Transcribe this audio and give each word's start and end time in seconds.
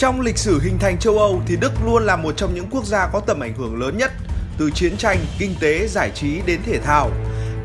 Trong 0.00 0.20
lịch 0.20 0.38
sử 0.38 0.60
hình 0.60 0.78
thành 0.78 0.98
châu 0.98 1.18
Âu 1.18 1.42
thì 1.46 1.56
Đức 1.56 1.72
luôn 1.84 2.02
là 2.02 2.16
một 2.16 2.32
trong 2.36 2.54
những 2.54 2.66
quốc 2.70 2.84
gia 2.84 3.06
có 3.06 3.20
tầm 3.20 3.40
ảnh 3.40 3.54
hưởng 3.54 3.80
lớn 3.80 3.96
nhất 3.98 4.12
từ 4.58 4.70
chiến 4.70 4.96
tranh, 4.96 5.18
kinh 5.38 5.54
tế, 5.60 5.86
giải 5.86 6.10
trí 6.14 6.40
đến 6.46 6.60
thể 6.66 6.78
thao. 6.78 7.10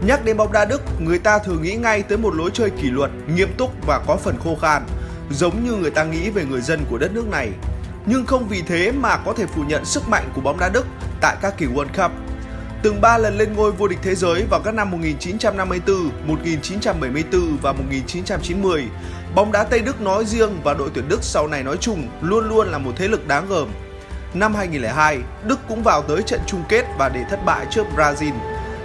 Nhắc 0.05 0.25
đến 0.25 0.37
bóng 0.37 0.51
đá 0.51 0.65
Đức, 0.65 0.81
người 0.99 1.19
ta 1.19 1.39
thường 1.39 1.61
nghĩ 1.61 1.75
ngay 1.75 2.03
tới 2.03 2.17
một 2.17 2.35
lối 2.35 2.49
chơi 2.53 2.69
kỷ 2.69 2.89
luật, 2.89 3.11
nghiêm 3.35 3.49
túc 3.57 3.71
và 3.87 3.99
có 4.07 4.15
phần 4.15 4.35
khô 4.43 4.57
khan, 4.61 4.85
giống 5.31 5.63
như 5.63 5.71
người 5.71 5.91
ta 5.91 6.03
nghĩ 6.03 6.29
về 6.29 6.45
người 6.45 6.61
dân 6.61 6.85
của 6.89 6.97
đất 6.97 7.11
nước 7.13 7.27
này. 7.27 7.49
Nhưng 8.05 8.25
không 8.25 8.47
vì 8.47 8.61
thế 8.61 8.91
mà 8.91 9.17
có 9.17 9.33
thể 9.33 9.45
phủ 9.45 9.63
nhận 9.67 9.85
sức 9.85 10.07
mạnh 10.07 10.29
của 10.35 10.41
bóng 10.41 10.59
đá 10.59 10.69
Đức 10.69 10.85
tại 11.21 11.35
các 11.41 11.57
kỳ 11.57 11.65
World 11.65 12.03
Cup. 12.03 12.24
Từng 12.85 13.01
3 13.01 13.17
lần 13.17 13.37
lên 13.37 13.53
ngôi 13.53 13.71
vô 13.71 13.87
địch 13.87 13.99
thế 14.01 14.15
giới 14.15 14.45
vào 14.49 14.59
các 14.59 14.73
năm 14.73 14.91
1954, 14.91 16.11
1974 16.27 17.57
và 17.61 17.73
1990, 17.73 18.83
bóng 19.35 19.51
đá 19.51 19.63
Tây 19.63 19.79
Đức 19.79 20.01
nói 20.01 20.25
riêng 20.25 20.59
và 20.63 20.73
đội 20.73 20.89
tuyển 20.93 21.07
Đức 21.07 21.19
sau 21.21 21.47
này 21.47 21.63
nói 21.63 21.77
chung 21.77 22.07
luôn 22.21 22.49
luôn 22.49 22.67
là 22.67 22.77
một 22.77 22.91
thế 22.95 23.07
lực 23.07 23.27
đáng 23.27 23.47
gờm. 23.49 23.67
Năm 24.33 24.55
2002, 24.55 25.19
Đức 25.47 25.59
cũng 25.67 25.83
vào 25.83 26.01
tới 26.01 26.21
trận 26.21 26.39
chung 26.47 26.63
kết 26.69 26.85
và 26.97 27.09
để 27.09 27.23
thất 27.29 27.45
bại 27.45 27.65
trước 27.69 27.85
Brazil. 27.95 28.33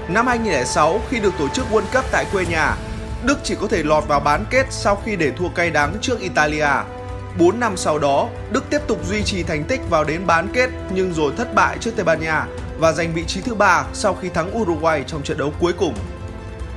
Năm 0.08 0.26
2006, 0.26 1.00
khi 1.10 1.20
được 1.20 1.34
tổ 1.38 1.48
chức 1.48 1.66
World 1.70 1.92
Cup 1.92 2.04
tại 2.12 2.24
quê 2.32 2.46
nhà, 2.46 2.76
Đức 3.24 3.38
chỉ 3.42 3.54
có 3.60 3.66
thể 3.66 3.82
lọt 3.82 4.08
vào 4.08 4.20
bán 4.20 4.44
kết 4.50 4.66
sau 4.70 4.96
khi 5.04 5.16
để 5.16 5.30
thua 5.30 5.48
cay 5.48 5.70
đắng 5.70 5.94
trước 6.00 6.20
Italia. 6.20 6.70
4 7.38 7.60
năm 7.60 7.76
sau 7.76 7.98
đó, 7.98 8.28
Đức 8.50 8.64
tiếp 8.70 8.80
tục 8.86 8.98
duy 9.08 9.22
trì 9.22 9.42
thành 9.42 9.64
tích 9.64 9.80
vào 9.90 10.04
đến 10.04 10.26
bán 10.26 10.48
kết 10.52 10.70
nhưng 10.94 11.14
rồi 11.14 11.32
thất 11.36 11.54
bại 11.54 11.76
trước 11.80 11.90
Tây 11.96 12.04
Ban 12.04 12.20
Nha 12.20 12.46
và 12.78 12.92
giành 12.92 13.14
vị 13.14 13.24
trí 13.26 13.40
thứ 13.40 13.54
ba 13.54 13.84
sau 13.92 14.14
khi 14.14 14.28
thắng 14.28 14.58
Uruguay 14.58 15.04
trong 15.06 15.22
trận 15.22 15.38
đấu 15.38 15.52
cuối 15.60 15.72
cùng. 15.72 15.94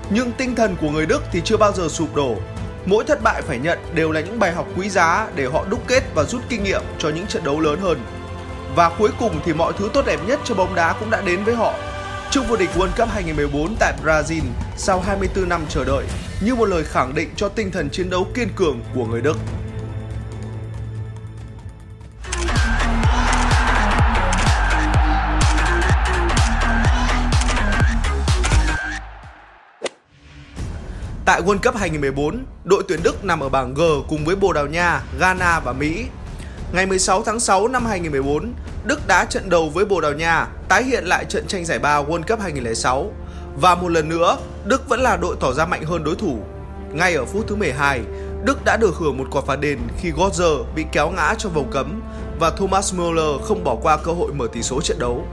Nhưng 0.09 0.31
tinh 0.31 0.55
thần 0.55 0.75
của 0.81 0.89
người 0.89 1.05
Đức 1.05 1.23
thì 1.31 1.41
chưa 1.45 1.57
bao 1.57 1.73
giờ 1.73 1.87
sụp 1.89 2.15
đổ. 2.15 2.35
Mỗi 2.85 3.03
thất 3.03 3.23
bại 3.23 3.41
phải 3.41 3.59
nhận 3.59 3.79
đều 3.93 4.11
là 4.11 4.21
những 4.21 4.39
bài 4.39 4.51
học 4.51 4.67
quý 4.77 4.89
giá 4.89 5.27
để 5.35 5.45
họ 5.45 5.65
đúc 5.69 5.79
kết 5.87 6.03
và 6.15 6.23
rút 6.23 6.41
kinh 6.49 6.63
nghiệm 6.63 6.81
cho 6.97 7.09
những 7.09 7.27
trận 7.27 7.43
đấu 7.43 7.59
lớn 7.59 7.79
hơn. 7.79 8.01
Và 8.75 8.89
cuối 8.99 9.09
cùng 9.19 9.39
thì 9.45 9.53
mọi 9.53 9.73
thứ 9.77 9.89
tốt 9.93 10.05
đẹp 10.05 10.19
nhất 10.27 10.39
cho 10.43 10.55
bóng 10.55 10.75
đá 10.75 10.93
cũng 10.99 11.09
đã 11.09 11.21
đến 11.21 11.43
với 11.43 11.55
họ. 11.55 11.73
Chức 12.31 12.47
vô 12.47 12.55
địch 12.55 12.69
World 12.75 12.91
Cup 12.97 13.09
2014 13.09 13.75
tại 13.79 13.93
Brazil 14.03 14.41
sau 14.77 14.99
24 14.99 15.49
năm 15.49 15.61
chờ 15.69 15.85
đợi 15.85 16.05
như 16.45 16.55
một 16.55 16.65
lời 16.65 16.83
khẳng 16.83 17.15
định 17.15 17.29
cho 17.35 17.49
tinh 17.49 17.71
thần 17.71 17.89
chiến 17.89 18.09
đấu 18.09 18.27
kiên 18.33 18.49
cường 18.55 18.81
của 18.95 19.05
người 19.05 19.21
Đức. 19.21 19.37
Tại 31.25 31.41
World 31.41 31.57
Cup 31.63 31.75
2014, 31.75 32.45
đội 32.63 32.83
tuyển 32.87 32.99
Đức 33.03 33.25
nằm 33.25 33.39
ở 33.39 33.49
bảng 33.49 33.73
G 33.73 33.81
cùng 34.09 34.25
với 34.25 34.35
Bồ 34.35 34.53
Đào 34.53 34.67
Nha, 34.67 35.01
Ghana 35.19 35.59
và 35.59 35.73
Mỹ. 35.73 36.05
Ngày 36.73 36.85
16 36.85 37.23
tháng 37.23 37.39
6 37.39 37.67
năm 37.67 37.85
2014, 37.85 38.53
Đức 38.85 39.07
đá 39.07 39.25
trận 39.25 39.49
đầu 39.49 39.69
với 39.69 39.85
Bồ 39.85 40.01
Đào 40.01 40.13
Nha, 40.13 40.47
tái 40.69 40.83
hiện 40.83 41.05
lại 41.05 41.25
trận 41.25 41.47
tranh 41.47 41.65
giải 41.65 41.79
ba 41.79 42.03
World 42.03 42.23
Cup 42.23 42.39
2006. 42.39 43.11
Và 43.55 43.75
một 43.75 43.87
lần 43.87 44.09
nữa, 44.09 44.37
Đức 44.65 44.89
vẫn 44.89 45.01
là 45.01 45.17
đội 45.17 45.35
tỏ 45.39 45.53
ra 45.53 45.65
mạnh 45.65 45.83
hơn 45.83 46.03
đối 46.03 46.15
thủ. 46.15 46.39
Ngay 46.93 47.15
ở 47.15 47.25
phút 47.25 47.47
thứ 47.47 47.55
12, 47.55 48.01
Đức 48.45 48.65
đã 48.65 48.77
được 48.77 48.95
hưởng 48.95 49.17
một 49.17 49.27
quả 49.31 49.41
phạt 49.47 49.55
đền 49.55 49.79
khi 49.97 50.11
Götze 50.11 50.63
bị 50.75 50.85
kéo 50.91 51.09
ngã 51.09 51.35
trong 51.37 51.53
vòng 51.53 51.71
cấm 51.71 52.01
và 52.39 52.49
Thomas 52.49 52.93
Müller 52.93 53.41
không 53.43 53.63
bỏ 53.63 53.75
qua 53.75 53.97
cơ 53.97 54.11
hội 54.11 54.33
mở 54.33 54.47
tỷ 54.53 54.61
số 54.61 54.81
trận 54.81 54.99
đấu. 54.99 55.27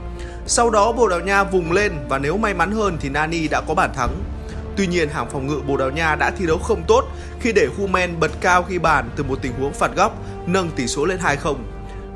Sau 0.47 0.69
đó 0.69 0.91
Bồ 0.91 1.07
Đào 1.07 1.19
Nha 1.19 1.43
vùng 1.43 1.71
lên 1.71 1.91
và 2.09 2.17
nếu 2.17 2.37
may 2.37 2.53
mắn 2.53 2.71
hơn 2.71 2.97
thì 3.01 3.09
Nani 3.09 3.47
đã 3.47 3.61
có 3.67 3.73
bàn 3.73 3.89
thắng. 3.95 4.11
Tuy 4.77 4.87
nhiên, 4.87 5.09
hàng 5.09 5.29
phòng 5.31 5.47
ngự 5.47 5.61
Bồ 5.67 5.77
Đào 5.77 5.89
Nha 5.91 6.15
đã 6.15 6.31
thi 6.31 6.45
đấu 6.45 6.57
không 6.57 6.83
tốt 6.87 7.03
khi 7.39 7.51
để 7.51 7.67
Humen 7.77 8.19
bật 8.19 8.31
cao 8.41 8.65
ghi 8.69 8.77
bàn 8.77 9.09
từ 9.15 9.23
một 9.23 9.39
tình 9.41 9.53
huống 9.59 9.73
phạt 9.73 9.95
góc, 9.95 10.17
nâng 10.47 10.71
tỷ 10.71 10.87
số 10.87 11.05
lên 11.05 11.19
2-0. 11.19 11.55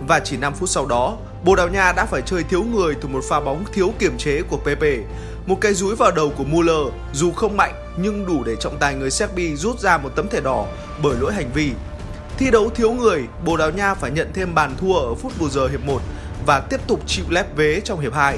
Và 0.07 0.19
chỉ 0.19 0.37
5 0.37 0.53
phút 0.53 0.69
sau 0.69 0.85
đó, 0.85 1.17
Bồ 1.43 1.55
Đào 1.55 1.67
Nha 1.67 1.91
đã 1.91 2.05
phải 2.05 2.21
chơi 2.21 2.43
thiếu 2.43 2.63
người 2.63 2.95
từ 3.01 3.07
một 3.07 3.23
pha 3.29 3.39
bóng 3.39 3.63
thiếu 3.73 3.93
kiểm 3.99 4.17
chế 4.17 4.41
của 4.41 4.57
Pepe. 4.57 4.97
Một 5.45 5.57
cái 5.61 5.73
rúi 5.73 5.95
vào 5.95 6.11
đầu 6.11 6.31
của 6.38 6.44
Muller 6.44 6.94
dù 7.13 7.31
không 7.31 7.57
mạnh 7.57 7.73
nhưng 7.97 8.25
đủ 8.25 8.44
để 8.44 8.55
trọng 8.55 8.77
tài 8.79 8.95
người 8.95 9.11
Serbia 9.11 9.55
rút 9.55 9.79
ra 9.79 9.97
một 9.97 10.09
tấm 10.15 10.29
thẻ 10.29 10.41
đỏ 10.41 10.65
bởi 11.03 11.15
lỗi 11.19 11.33
hành 11.33 11.51
vi. 11.53 11.71
Thi 12.38 12.51
đấu 12.51 12.69
thiếu 12.69 12.91
người, 12.91 13.23
Bồ 13.45 13.57
Đào 13.57 13.71
Nha 13.71 13.94
phải 13.94 14.11
nhận 14.11 14.31
thêm 14.33 14.55
bàn 14.55 14.75
thua 14.77 14.97
ở 14.97 15.15
phút 15.15 15.31
bù 15.39 15.49
giờ 15.49 15.67
hiệp 15.67 15.85
1 15.85 16.01
và 16.45 16.59
tiếp 16.59 16.79
tục 16.88 16.99
chịu 17.07 17.25
lép 17.29 17.55
vế 17.55 17.81
trong 17.83 17.99
hiệp 17.99 18.13
2. 18.13 18.38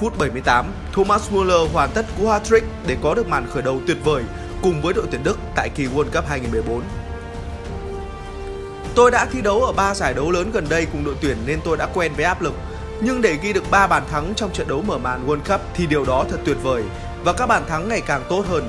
Phút 0.00 0.18
78, 0.18 0.66
Thomas 0.92 1.30
Muller 1.30 1.72
hoàn 1.72 1.90
tất 1.90 2.06
cú 2.18 2.26
hat-trick 2.26 2.62
để 2.86 2.96
có 3.02 3.14
được 3.14 3.28
màn 3.28 3.46
khởi 3.50 3.62
đầu 3.62 3.80
tuyệt 3.86 3.96
vời 4.04 4.22
cùng 4.62 4.82
với 4.82 4.94
đội 4.94 5.06
tuyển 5.10 5.24
Đức 5.24 5.38
tại 5.54 5.68
kỳ 5.68 5.86
World 5.86 6.10
Cup 6.10 6.26
2014. 6.28 6.82
Tôi 8.94 9.10
đã 9.10 9.26
thi 9.32 9.40
đấu 9.40 9.62
ở 9.62 9.72
3 9.72 9.94
giải 9.94 10.14
đấu 10.14 10.30
lớn 10.30 10.50
gần 10.52 10.66
đây 10.68 10.86
cùng 10.92 11.04
đội 11.04 11.14
tuyển 11.20 11.36
nên 11.46 11.60
tôi 11.64 11.76
đã 11.76 11.86
quen 11.94 12.12
với 12.16 12.24
áp 12.24 12.42
lực. 12.42 12.54
Nhưng 13.00 13.22
để 13.22 13.38
ghi 13.42 13.52
được 13.52 13.70
3 13.70 13.86
bàn 13.86 14.02
thắng 14.10 14.32
trong 14.36 14.52
trận 14.52 14.68
đấu 14.68 14.82
mở 14.82 14.98
màn 14.98 15.26
World 15.26 15.40
Cup 15.48 15.60
thì 15.74 15.86
điều 15.86 16.04
đó 16.04 16.24
thật 16.30 16.38
tuyệt 16.44 16.56
vời 16.62 16.82
và 17.24 17.32
các 17.32 17.46
bàn 17.46 17.62
thắng 17.68 17.88
ngày 17.88 18.00
càng 18.00 18.22
tốt 18.28 18.44
hơn. 18.48 18.68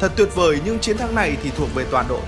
Thật 0.00 0.12
tuyệt 0.16 0.34
vời 0.34 0.60
nhưng 0.64 0.78
chiến 0.78 0.98
thắng 0.98 1.14
này 1.14 1.36
thì 1.42 1.50
thuộc 1.56 1.74
về 1.74 1.84
toàn 1.90 2.06
đội. 2.08 2.22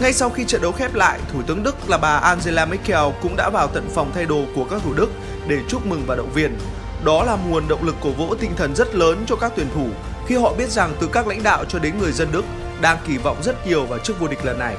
Ngay 0.00 0.12
sau 0.12 0.30
khi 0.30 0.44
trận 0.44 0.62
đấu 0.62 0.72
khép 0.72 0.94
lại, 0.94 1.20
Thủ 1.32 1.42
tướng 1.42 1.62
Đức 1.62 1.76
là 1.88 1.98
bà 1.98 2.16
Angela 2.16 2.66
Merkel 2.66 3.04
cũng 3.22 3.36
đã 3.36 3.50
vào 3.50 3.68
tận 3.68 3.88
phòng 3.94 4.10
thay 4.14 4.24
đồ 4.24 4.44
của 4.54 4.64
các 4.64 4.80
thủ 4.84 4.92
Đức 4.94 5.10
để 5.48 5.58
chúc 5.68 5.86
mừng 5.86 6.02
và 6.06 6.16
động 6.16 6.30
viên. 6.34 6.58
Đó 7.04 7.24
là 7.24 7.36
nguồn 7.48 7.68
động 7.68 7.84
lực 7.84 7.94
cổ 8.00 8.10
vũ 8.10 8.34
tinh 8.34 8.50
thần 8.56 8.74
rất 8.74 8.94
lớn 8.94 9.24
cho 9.26 9.36
các 9.36 9.52
tuyển 9.56 9.68
thủ 9.74 9.88
khi 10.26 10.36
họ 10.36 10.54
biết 10.54 10.70
rằng 10.70 10.94
từ 11.00 11.08
các 11.12 11.26
lãnh 11.26 11.42
đạo 11.42 11.64
cho 11.64 11.78
đến 11.78 11.98
người 11.98 12.12
dân 12.12 12.28
Đức 12.32 12.44
đang 12.80 12.98
kỳ 13.06 13.18
vọng 13.18 13.42
rất 13.42 13.66
nhiều 13.66 13.84
vào 13.84 13.98
chức 13.98 14.20
vô 14.20 14.28
địch 14.28 14.44
lần 14.44 14.58
này. 14.58 14.76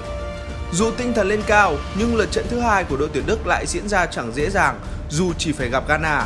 Dù 0.72 0.92
tinh 0.98 1.14
thần 1.14 1.28
lên 1.28 1.42
cao, 1.48 1.76
nhưng 2.00 2.16
lượt 2.16 2.32
trận 2.32 2.46
thứ 2.50 2.60
hai 2.60 2.84
của 2.84 2.98
đội 2.98 3.10
tuyển 3.14 3.26
Đức 3.26 3.48
lại 3.48 3.66
diễn 3.68 3.90
ra 3.90 4.06
chẳng 4.06 4.32
dễ 4.34 4.50
dàng 4.50 4.80
dù 5.10 5.34
chỉ 5.38 5.52
phải 5.52 5.70
gặp 5.70 5.84
Ghana. 5.88 6.26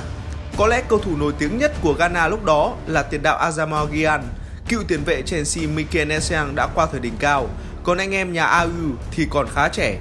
Có 0.58 0.68
lẽ 0.68 0.84
cầu 0.88 1.00
thủ 1.00 1.18
nổi 1.18 1.34
tiếng 1.40 1.58
nhất 1.58 1.74
của 1.82 1.94
Ghana 1.94 2.28
lúc 2.28 2.46
đó 2.46 2.74
là 2.88 3.04
tiền 3.04 3.24
đạo 3.24 3.38
Asamoah 3.38 3.90
Gyan, 3.92 4.24
cựu 4.70 4.84
tiền 4.88 5.04
vệ 5.06 5.22
Chelsea 5.22 5.68
Mikel 5.68 6.12
Essien 6.12 6.56
đã 6.56 6.68
qua 6.76 6.88
thời 6.92 7.00
đỉnh 7.00 7.18
cao, 7.20 7.48
còn 7.84 7.98
anh 7.98 8.16
em 8.16 8.34
nhà 8.34 8.46
AU 8.46 8.96
thì 9.12 9.28
còn 9.30 9.48
khá 9.56 9.70
trẻ. 9.70 9.98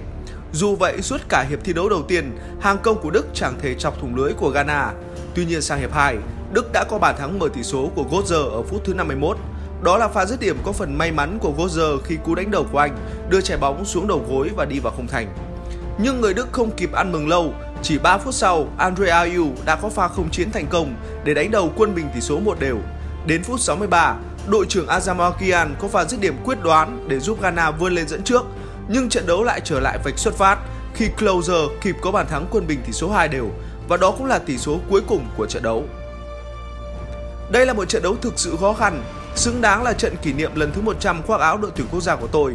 Dù 0.52 0.76
vậy, 0.76 1.02
suốt 1.02 1.20
cả 1.28 1.46
hiệp 1.48 1.64
thi 1.64 1.72
đấu 1.72 1.88
đầu 1.88 2.02
tiên, 2.02 2.38
hàng 2.60 2.78
công 2.82 3.00
của 3.02 3.10
Đức 3.10 3.26
chẳng 3.34 3.54
thể 3.62 3.74
chọc 3.74 4.00
thủng 4.00 4.16
lưới 4.16 4.32
của 4.32 4.50
Ghana. 4.50 4.92
Tuy 5.34 5.44
nhiên 5.44 5.62
sang 5.62 5.80
hiệp 5.80 5.92
2, 5.92 6.16
Đức 6.52 6.72
đã 6.72 6.84
có 6.84 6.98
bàn 6.98 7.14
thắng 7.18 7.38
mở 7.38 7.48
tỷ 7.54 7.62
số 7.62 7.90
của 7.94 8.04
Götze 8.10 8.50
ở 8.50 8.62
phút 8.62 8.84
thứ 8.84 8.94
51. 8.94 9.36
Đó 9.82 9.96
là 9.98 10.08
pha 10.08 10.26
dứt 10.26 10.40
điểm 10.40 10.56
có 10.64 10.72
phần 10.72 10.98
may 10.98 11.12
mắn 11.12 11.38
của 11.40 11.52
Götze 11.58 11.98
khi 12.04 12.16
cú 12.24 12.34
đánh 12.34 12.50
đầu 12.50 12.66
của 12.72 12.78
anh 12.78 12.96
đưa 13.30 13.40
trái 13.40 13.58
bóng 13.58 13.84
xuống 13.84 14.08
đầu 14.08 14.24
gối 14.28 14.50
và 14.56 14.64
đi 14.64 14.78
vào 14.78 14.92
không 14.96 15.06
thành. 15.06 15.34
Nhưng 15.98 16.20
người 16.20 16.34
Đức 16.34 16.48
không 16.52 16.70
kịp 16.70 16.92
ăn 16.92 17.12
mừng 17.12 17.28
lâu, 17.28 17.52
chỉ 17.82 17.98
3 17.98 18.18
phút 18.18 18.34
sau, 18.34 18.68
Andre 18.78 19.06
Ayew 19.06 19.50
đã 19.64 19.76
có 19.76 19.88
pha 19.88 20.08
không 20.08 20.30
chiến 20.30 20.50
thành 20.50 20.66
công 20.66 20.94
để 21.24 21.34
đánh 21.34 21.50
đầu 21.50 21.72
quân 21.76 21.94
bình 21.94 22.06
tỷ 22.14 22.20
số 22.20 22.38
một 22.38 22.60
đều. 22.60 22.78
Đến 23.26 23.42
phút 23.42 23.60
63, 23.60 24.16
đội 24.46 24.66
trưởng 24.68 24.86
Asamoah 24.86 25.34
có 25.78 25.88
pha 25.88 26.04
dứt 26.04 26.20
điểm 26.20 26.34
quyết 26.44 26.62
đoán 26.62 27.04
để 27.08 27.20
giúp 27.20 27.42
Ghana 27.42 27.70
vươn 27.70 27.94
lên 27.94 28.08
dẫn 28.08 28.22
trước, 28.22 28.46
nhưng 28.88 29.08
trận 29.08 29.26
đấu 29.26 29.44
lại 29.44 29.60
trở 29.64 29.80
lại 29.80 29.98
vạch 30.04 30.18
xuất 30.18 30.34
phát 30.34 30.58
khi 30.94 31.08
Closer 31.18 31.70
kịp 31.80 31.96
có 32.02 32.10
bàn 32.10 32.26
thắng 32.26 32.46
quân 32.50 32.66
bình 32.66 32.80
tỷ 32.86 32.92
số 32.92 33.10
2 33.10 33.28
đều 33.28 33.50
và 33.88 33.96
đó 33.96 34.10
cũng 34.10 34.26
là 34.26 34.38
tỷ 34.38 34.58
số 34.58 34.78
cuối 34.90 35.00
cùng 35.08 35.26
của 35.36 35.46
trận 35.46 35.62
đấu. 35.62 35.84
Đây 37.50 37.66
là 37.66 37.72
một 37.72 37.88
trận 37.88 38.02
đấu 38.02 38.16
thực 38.22 38.32
sự 38.36 38.56
khó 38.60 38.72
khăn, 38.72 39.02
xứng 39.34 39.60
đáng 39.60 39.82
là 39.82 39.92
trận 39.92 40.16
kỷ 40.22 40.32
niệm 40.32 40.50
lần 40.54 40.72
thứ 40.72 40.82
100 40.82 41.22
khoác 41.22 41.40
áo 41.40 41.58
đội 41.58 41.70
tuyển 41.76 41.86
quốc 41.90 42.00
gia 42.00 42.16
của 42.16 42.26
tôi. 42.26 42.54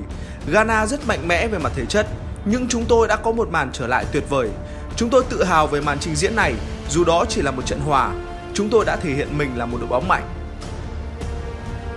Ghana 0.52 0.86
rất 0.86 1.08
mạnh 1.08 1.28
mẽ 1.28 1.48
về 1.48 1.58
mặt 1.58 1.72
thể 1.76 1.86
chất, 1.86 2.08
nhưng 2.46 2.68
chúng 2.68 2.86
tôi 2.86 3.08
đã 3.08 3.16
có 3.16 3.32
một 3.32 3.50
màn 3.52 3.70
trở 3.74 3.88
lại 3.88 4.06
tuyệt 4.12 4.24
vời. 4.30 4.50
Chúng 4.96 5.10
tôi 5.10 5.24
tự 5.30 5.44
hào 5.44 5.68
về 5.68 5.82
màn 5.82 6.00
trình 6.00 6.16
diễn 6.16 6.36
này, 6.36 6.54
dù 6.90 7.04
đó 7.04 7.26
chỉ 7.30 7.42
là 7.42 7.52
một 7.52 7.66
trận 7.66 7.80
hòa. 7.80 8.12
Chúng 8.54 8.70
tôi 8.70 8.86
đã 8.86 8.96
thể 8.96 9.14
hiện 9.14 9.38
mình 9.38 9.58
là 9.58 9.66
một 9.66 9.78
đội 9.80 9.90
bóng 9.90 10.08
mạnh. 10.08 10.43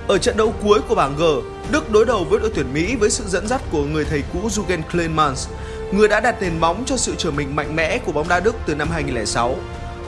Ở 0.08 0.18
trận 0.18 0.36
đấu 0.36 0.54
cuối 0.62 0.80
của 0.88 0.94
bảng 0.94 1.16
G, 1.16 1.22
Đức 1.70 1.90
đối 1.90 2.06
đầu 2.06 2.24
với 2.24 2.40
đội 2.40 2.50
tuyển 2.54 2.74
Mỹ 2.74 2.96
với 2.96 3.10
sự 3.10 3.24
dẫn 3.26 3.48
dắt 3.48 3.60
của 3.70 3.84
người 3.84 4.04
thầy 4.04 4.22
cũ 4.32 4.48
Jürgen 4.48 4.82
Klinsmann, 4.92 5.34
người 5.92 6.08
đã 6.08 6.20
đặt 6.20 6.42
nền 6.42 6.58
móng 6.60 6.82
cho 6.86 6.96
sự 6.96 7.14
trở 7.18 7.30
mình 7.30 7.56
mạnh 7.56 7.76
mẽ 7.76 7.98
của 7.98 8.12
bóng 8.12 8.28
đá 8.28 8.40
Đức 8.40 8.56
từ 8.66 8.74
năm 8.74 8.88
2006. 8.90 9.56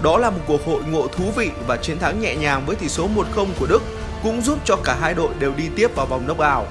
Đó 0.03 0.19
là 0.19 0.31
một 0.31 0.41
cuộc 0.47 0.67
hội 0.67 0.83
ngộ 0.91 1.06
thú 1.06 1.25
vị 1.37 1.50
và 1.67 1.77
chiến 1.77 1.99
thắng 1.99 2.21
nhẹ 2.21 2.37
nhàng 2.37 2.62
với 2.67 2.77
tỷ 2.77 2.89
số 2.89 3.09
1-0 3.37 3.47
của 3.61 3.67
Đức 3.67 3.83
cũng 4.23 4.43
giúp 4.43 4.59
cho 4.65 4.77
cả 4.77 4.97
hai 5.00 5.15
đội 5.15 5.29
đều 5.39 5.53
đi 5.56 5.65
tiếp 5.77 5.97
vào 5.97 6.06
vòng 6.06 6.27
knock-out. 6.27 6.65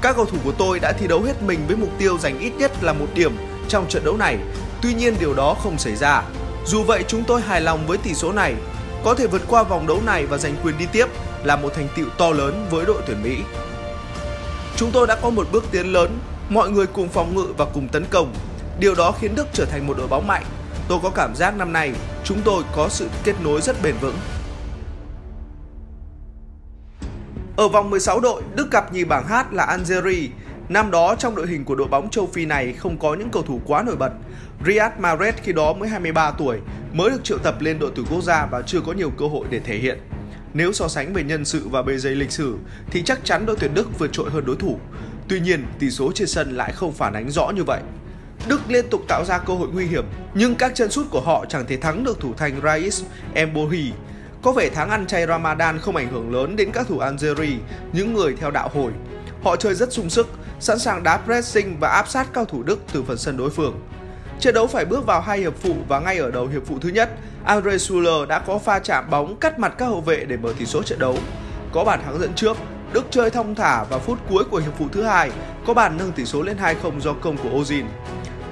Các 0.00 0.16
cầu 0.16 0.24
thủ 0.24 0.38
của 0.44 0.52
tôi 0.58 0.78
đã 0.78 0.92
thi 0.92 1.06
đấu 1.06 1.22
hết 1.22 1.42
mình 1.42 1.60
với 1.66 1.76
mục 1.76 1.90
tiêu 1.98 2.18
giành 2.18 2.38
ít 2.38 2.52
nhất 2.58 2.72
là 2.82 2.92
một 2.92 3.06
điểm 3.14 3.36
trong 3.68 3.88
trận 3.88 4.04
đấu 4.04 4.16
này. 4.16 4.38
Tuy 4.82 4.94
nhiên 4.94 5.14
điều 5.20 5.34
đó 5.34 5.56
không 5.62 5.78
xảy 5.78 5.96
ra. 5.96 6.22
Dù 6.66 6.82
vậy 6.82 7.04
chúng 7.08 7.24
tôi 7.24 7.40
hài 7.40 7.60
lòng 7.60 7.86
với 7.86 7.98
tỷ 7.98 8.14
số 8.14 8.32
này. 8.32 8.54
Có 9.06 9.14
thể 9.14 9.26
vượt 9.26 9.42
qua 9.48 9.62
vòng 9.62 9.86
đấu 9.86 10.00
này 10.06 10.26
và 10.26 10.38
giành 10.38 10.54
quyền 10.62 10.78
đi 10.78 10.86
tiếp 10.92 11.06
là 11.44 11.56
một 11.56 11.74
thành 11.74 11.88
tựu 11.96 12.06
to 12.18 12.30
lớn 12.30 12.66
với 12.70 12.86
đội 12.86 13.02
tuyển 13.06 13.22
Mỹ. 13.22 13.36
Chúng 14.76 14.90
tôi 14.92 15.06
đã 15.06 15.16
có 15.22 15.30
một 15.30 15.46
bước 15.52 15.64
tiến 15.70 15.92
lớn, 15.92 16.18
mọi 16.48 16.70
người 16.70 16.86
cùng 16.86 17.08
phòng 17.08 17.34
ngự 17.34 17.46
và 17.56 17.64
cùng 17.74 17.88
tấn 17.88 18.04
công. 18.10 18.34
Điều 18.80 18.94
đó 18.94 19.12
khiến 19.20 19.34
Đức 19.34 19.46
trở 19.52 19.64
thành 19.64 19.86
một 19.86 19.94
đội 19.98 20.08
bóng 20.08 20.26
mạnh. 20.26 20.42
Tôi 20.88 20.98
có 21.02 21.10
cảm 21.10 21.34
giác 21.34 21.56
năm 21.56 21.72
nay 21.72 21.92
chúng 22.24 22.38
tôi 22.44 22.62
có 22.76 22.88
sự 22.88 23.08
kết 23.24 23.34
nối 23.44 23.60
rất 23.60 23.82
bền 23.82 23.94
vững. 24.00 24.16
Ở 27.56 27.68
vòng 27.68 27.90
16 27.90 28.20
đội, 28.20 28.42
Đức 28.54 28.70
gặp 28.70 28.92
nhì 28.92 29.04
bảng 29.04 29.28
H 29.28 29.34
là 29.50 29.64
Algeria. 29.64 30.28
Năm 30.68 30.90
đó 30.90 31.14
trong 31.18 31.34
đội 31.34 31.46
hình 31.46 31.64
của 31.64 31.74
đội 31.74 31.88
bóng 31.88 32.10
châu 32.10 32.26
Phi 32.26 32.46
này 32.46 32.72
không 32.72 32.98
có 32.98 33.14
những 33.14 33.30
cầu 33.30 33.42
thủ 33.42 33.60
quá 33.66 33.82
nổi 33.82 33.96
bật. 33.96 34.12
Riyad 34.66 34.92
Mahrez 35.00 35.32
khi 35.42 35.52
đó 35.52 35.72
mới 35.72 35.88
23 35.88 36.30
tuổi, 36.30 36.60
mới 36.92 37.10
được 37.10 37.24
triệu 37.24 37.38
tập 37.38 37.56
lên 37.60 37.78
đội 37.78 37.90
tuyển 37.94 38.06
quốc 38.10 38.22
gia 38.22 38.46
và 38.46 38.62
chưa 38.62 38.80
có 38.80 38.92
nhiều 38.92 39.10
cơ 39.10 39.26
hội 39.26 39.46
để 39.50 39.60
thể 39.60 39.78
hiện. 39.78 39.98
Nếu 40.54 40.72
so 40.72 40.88
sánh 40.88 41.12
về 41.12 41.22
nhân 41.22 41.44
sự 41.44 41.68
và 41.68 41.82
bề 41.82 41.96
dày 41.96 42.14
lịch 42.14 42.30
sử 42.30 42.56
thì 42.90 43.02
chắc 43.02 43.24
chắn 43.24 43.46
đội 43.46 43.56
tuyển 43.60 43.74
Đức 43.74 43.98
vượt 43.98 44.12
trội 44.12 44.30
hơn 44.30 44.44
đối 44.46 44.56
thủ. 44.56 44.78
Tuy 45.28 45.40
nhiên, 45.40 45.64
tỷ 45.78 45.90
số 45.90 46.12
trên 46.14 46.28
sân 46.28 46.56
lại 46.56 46.72
không 46.72 46.92
phản 46.92 47.12
ánh 47.12 47.30
rõ 47.30 47.50
như 47.50 47.64
vậy. 47.64 47.80
Đức 48.48 48.60
liên 48.68 48.84
tục 48.90 49.00
tạo 49.08 49.24
ra 49.24 49.38
cơ 49.38 49.54
hội 49.54 49.68
nguy 49.72 49.86
hiểm, 49.86 50.04
nhưng 50.34 50.54
các 50.54 50.72
chân 50.74 50.90
sút 50.90 51.10
của 51.10 51.20
họ 51.20 51.44
chẳng 51.48 51.66
thể 51.66 51.76
thắng 51.76 52.04
được 52.04 52.20
thủ 52.20 52.34
thành 52.36 52.60
Rais 52.62 53.02
Embohi. 53.34 53.92
Có 54.42 54.52
vẻ 54.52 54.70
tháng 54.74 54.90
ăn 54.90 55.06
chay 55.06 55.26
Ramadan 55.26 55.78
không 55.78 55.96
ảnh 55.96 56.12
hưởng 56.12 56.34
lớn 56.34 56.56
đến 56.56 56.70
các 56.72 56.86
thủ 56.86 56.98
Algeria, 56.98 57.56
những 57.92 58.14
người 58.14 58.36
theo 58.40 58.50
đạo 58.50 58.70
hồi. 58.74 58.92
Họ 59.42 59.56
chơi 59.56 59.74
rất 59.74 59.92
sung 59.92 60.10
sức, 60.10 60.28
sẵn 60.60 60.78
sàng 60.78 61.02
đá 61.02 61.16
pressing 61.16 61.76
và 61.80 61.88
áp 61.88 62.08
sát 62.08 62.28
cao 62.32 62.44
thủ 62.44 62.62
Đức 62.62 62.78
từ 62.92 63.02
phần 63.02 63.18
sân 63.18 63.36
đối 63.36 63.50
phương. 63.50 63.80
Trận 64.40 64.54
đấu 64.54 64.66
phải 64.66 64.84
bước 64.84 65.06
vào 65.06 65.20
hai 65.20 65.38
hiệp 65.38 65.54
phụ 65.56 65.74
và 65.88 66.00
ngay 66.00 66.18
ở 66.18 66.30
đầu 66.30 66.46
hiệp 66.46 66.62
phụ 66.66 66.78
thứ 66.80 66.88
nhất, 66.88 67.10
Andre 67.44 67.78
Schuller 67.78 68.28
đã 68.28 68.38
có 68.38 68.58
pha 68.58 68.78
chạm 68.78 69.10
bóng 69.10 69.36
cắt 69.36 69.58
mặt 69.58 69.74
các 69.78 69.86
hậu 69.86 70.00
vệ 70.00 70.24
để 70.24 70.36
mở 70.36 70.52
tỷ 70.58 70.66
số 70.66 70.82
trận 70.82 70.98
đấu. 70.98 71.18
Có 71.72 71.84
bàn 71.84 72.00
thắng 72.04 72.20
dẫn 72.20 72.34
trước, 72.34 72.56
Đức 72.92 73.06
chơi 73.10 73.30
thông 73.30 73.54
thả 73.54 73.84
và 73.84 73.98
phút 73.98 74.18
cuối 74.28 74.44
của 74.44 74.58
hiệp 74.58 74.72
phụ 74.78 74.86
thứ 74.92 75.02
hai 75.02 75.30
có 75.66 75.74
bàn 75.74 75.96
nâng 75.98 76.12
tỷ 76.12 76.24
số 76.24 76.42
lên 76.42 76.56
2-0 76.82 77.00
do 77.00 77.12
công 77.12 77.36
của 77.36 77.48
Ozil. 77.48 77.84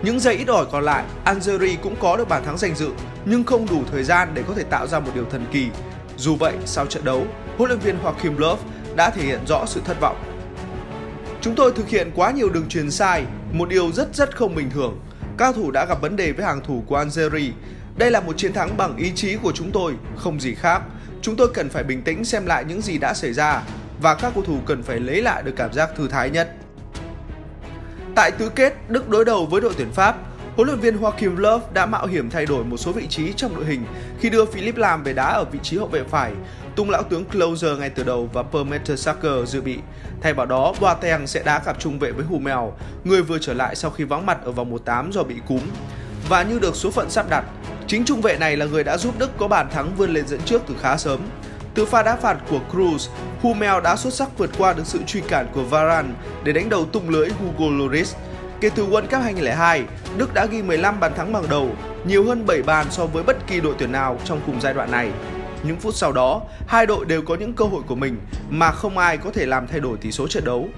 Những 0.02 0.20
giây 0.20 0.34
ít 0.34 0.48
ỏi 0.48 0.66
còn 0.72 0.84
lại, 0.84 1.04
Algeria 1.24 1.76
cũng 1.82 1.96
có 2.00 2.16
được 2.16 2.28
bàn 2.28 2.44
thắng 2.44 2.58
danh 2.58 2.74
dự 2.74 2.88
nhưng 3.24 3.44
không 3.44 3.66
đủ 3.70 3.82
thời 3.92 4.02
gian 4.02 4.28
để 4.34 4.42
có 4.48 4.54
thể 4.54 4.62
tạo 4.62 4.86
ra 4.86 5.00
một 5.00 5.10
điều 5.14 5.24
thần 5.24 5.46
kỳ. 5.52 5.68
Dù 6.16 6.36
vậy, 6.36 6.54
sau 6.64 6.86
trận 6.86 7.04
đấu, 7.04 7.26
huấn 7.56 7.68
luyện 7.68 7.80
viên 7.80 7.96
Joachim 8.04 8.36
Löw 8.38 8.56
đã 8.96 9.10
thể 9.10 9.22
hiện 9.22 9.40
rõ 9.46 9.66
sự 9.66 9.80
thất 9.84 10.00
vọng. 10.00 10.16
Chúng 11.40 11.54
tôi 11.54 11.72
thực 11.72 11.88
hiện 11.88 12.10
quá 12.14 12.30
nhiều 12.30 12.50
đường 12.50 12.68
truyền 12.68 12.90
sai, 12.90 13.24
một 13.52 13.68
điều 13.68 13.92
rất 13.92 14.14
rất 14.14 14.36
không 14.36 14.54
bình 14.54 14.70
thường. 14.70 14.98
Cao 15.38 15.52
thủ 15.52 15.70
đã 15.70 15.84
gặp 15.84 16.00
vấn 16.00 16.16
đề 16.16 16.32
với 16.32 16.46
hàng 16.46 16.60
thủ 16.64 16.82
của 16.86 16.96
Algeria. 16.96 17.52
Đây 17.96 18.10
là 18.10 18.20
một 18.20 18.36
chiến 18.36 18.52
thắng 18.52 18.76
bằng 18.76 18.96
ý 18.96 19.12
chí 19.14 19.36
của 19.36 19.52
chúng 19.52 19.70
tôi, 19.72 19.94
không 20.16 20.40
gì 20.40 20.54
khác. 20.54 20.82
Chúng 21.22 21.36
tôi 21.36 21.48
cần 21.54 21.68
phải 21.68 21.84
bình 21.84 22.02
tĩnh 22.02 22.24
xem 22.24 22.46
lại 22.46 22.64
những 22.68 22.80
gì 22.80 22.98
đã 22.98 23.14
xảy 23.14 23.32
ra 23.32 23.62
và 24.02 24.14
các 24.14 24.32
cầu 24.34 24.44
thủ 24.44 24.58
cần 24.66 24.82
phải 24.82 25.00
lấy 25.00 25.22
lại 25.22 25.42
được 25.42 25.52
cảm 25.56 25.72
giác 25.72 25.90
thư 25.96 26.08
thái 26.08 26.30
nhất. 26.30 26.54
Tại 28.14 28.30
tứ 28.30 28.48
kết, 28.48 28.74
Đức 28.88 29.08
đối 29.08 29.24
đầu 29.24 29.46
với 29.46 29.60
đội 29.60 29.74
tuyển 29.76 29.90
Pháp. 29.92 30.16
Huấn 30.56 30.68
luyện 30.68 30.80
viên 30.80 30.96
Joachim 30.96 31.36
Löw 31.36 31.60
đã 31.72 31.86
mạo 31.86 32.06
hiểm 32.06 32.30
thay 32.30 32.46
đổi 32.46 32.64
một 32.64 32.76
số 32.76 32.92
vị 32.92 33.06
trí 33.06 33.32
trong 33.32 33.56
đội 33.56 33.64
hình 33.64 33.84
khi 34.20 34.30
đưa 34.30 34.44
Philip 34.44 34.76
Lam 34.76 35.02
về 35.02 35.12
đá 35.12 35.24
ở 35.24 35.44
vị 35.44 35.58
trí 35.62 35.78
hậu 35.78 35.88
vệ 35.88 36.02
phải, 36.10 36.32
tung 36.76 36.90
lão 36.90 37.02
tướng 37.02 37.24
Closer 37.24 37.78
ngay 37.78 37.90
từ 37.90 38.02
đầu 38.02 38.28
và 38.32 38.42
Permeter 38.42 39.00
Sucker 39.00 39.48
dự 39.48 39.60
bị. 39.60 39.78
Thay 40.20 40.34
vào 40.34 40.46
đó, 40.46 40.74
Boateng 40.80 41.26
sẽ 41.26 41.42
đá 41.42 41.58
cặp 41.58 41.80
trung 41.80 41.98
vệ 41.98 42.12
với 42.12 42.24
Hummel, 42.24 42.58
người 43.04 43.22
vừa 43.22 43.38
trở 43.38 43.54
lại 43.54 43.76
sau 43.76 43.90
khi 43.90 44.04
vắng 44.04 44.26
mặt 44.26 44.38
ở 44.44 44.52
vòng 44.52 44.76
1-8 44.84 45.10
do 45.10 45.22
bị 45.22 45.34
cúm. 45.48 45.60
Và 46.28 46.42
như 46.42 46.58
được 46.58 46.76
số 46.76 46.90
phận 46.90 47.10
sắp 47.10 47.26
đặt, 47.30 47.44
chính 47.86 48.04
trung 48.04 48.20
vệ 48.20 48.36
này 48.36 48.56
là 48.56 48.66
người 48.66 48.84
đã 48.84 48.96
giúp 48.96 49.14
Đức 49.18 49.30
có 49.38 49.48
bàn 49.48 49.70
thắng 49.70 49.96
vươn 49.96 50.10
lên 50.10 50.26
dẫn 50.26 50.40
trước 50.44 50.62
từ 50.66 50.74
khá 50.80 50.96
sớm. 50.96 51.20
Từ 51.74 51.84
pha 51.84 52.02
đá 52.02 52.16
phạt 52.16 52.36
của 52.50 52.60
Cruz, 52.72 53.08
Hummel 53.40 53.82
đã 53.84 53.96
xuất 53.96 54.14
sắc 54.14 54.38
vượt 54.38 54.50
qua 54.58 54.72
được 54.72 54.86
sự 54.86 55.00
truy 55.06 55.20
cản 55.20 55.46
của 55.54 55.62
Varane 55.62 56.08
để 56.44 56.52
đánh 56.52 56.68
đầu 56.68 56.84
tung 56.84 57.08
lưới 57.08 57.28
Hugo 57.28 57.76
Lloris. 57.76 58.14
Kể 58.60 58.70
từ 58.74 58.86
World 58.86 59.02
Cup 59.02 59.22
2002, 59.22 59.84
Đức 60.16 60.34
đã 60.34 60.46
ghi 60.46 60.62
15 60.62 61.00
bàn 61.00 61.12
thắng 61.16 61.32
bằng 61.32 61.44
đầu, 61.50 61.70
nhiều 62.06 62.24
hơn 62.24 62.46
7 62.46 62.62
bàn 62.62 62.86
so 62.90 63.06
với 63.06 63.22
bất 63.22 63.46
kỳ 63.46 63.60
đội 63.60 63.74
tuyển 63.78 63.92
nào 63.92 64.18
trong 64.24 64.40
cùng 64.46 64.60
giai 64.60 64.74
đoạn 64.74 64.90
này. 64.90 65.10
Những 65.66 65.76
phút 65.80 65.94
sau 65.94 66.12
đó, 66.12 66.42
hai 66.66 66.86
đội 66.86 67.04
đều 67.04 67.22
có 67.22 67.34
những 67.34 67.52
cơ 67.52 67.64
hội 67.64 67.82
của 67.86 67.94
mình 67.94 68.16
mà 68.50 68.70
không 68.70 68.98
ai 68.98 69.16
có 69.16 69.30
thể 69.30 69.46
làm 69.46 69.66
thay 69.66 69.80
đổi 69.80 69.96
tỷ 69.96 70.12
số 70.12 70.28
trận 70.28 70.44
đấu. 70.44 70.68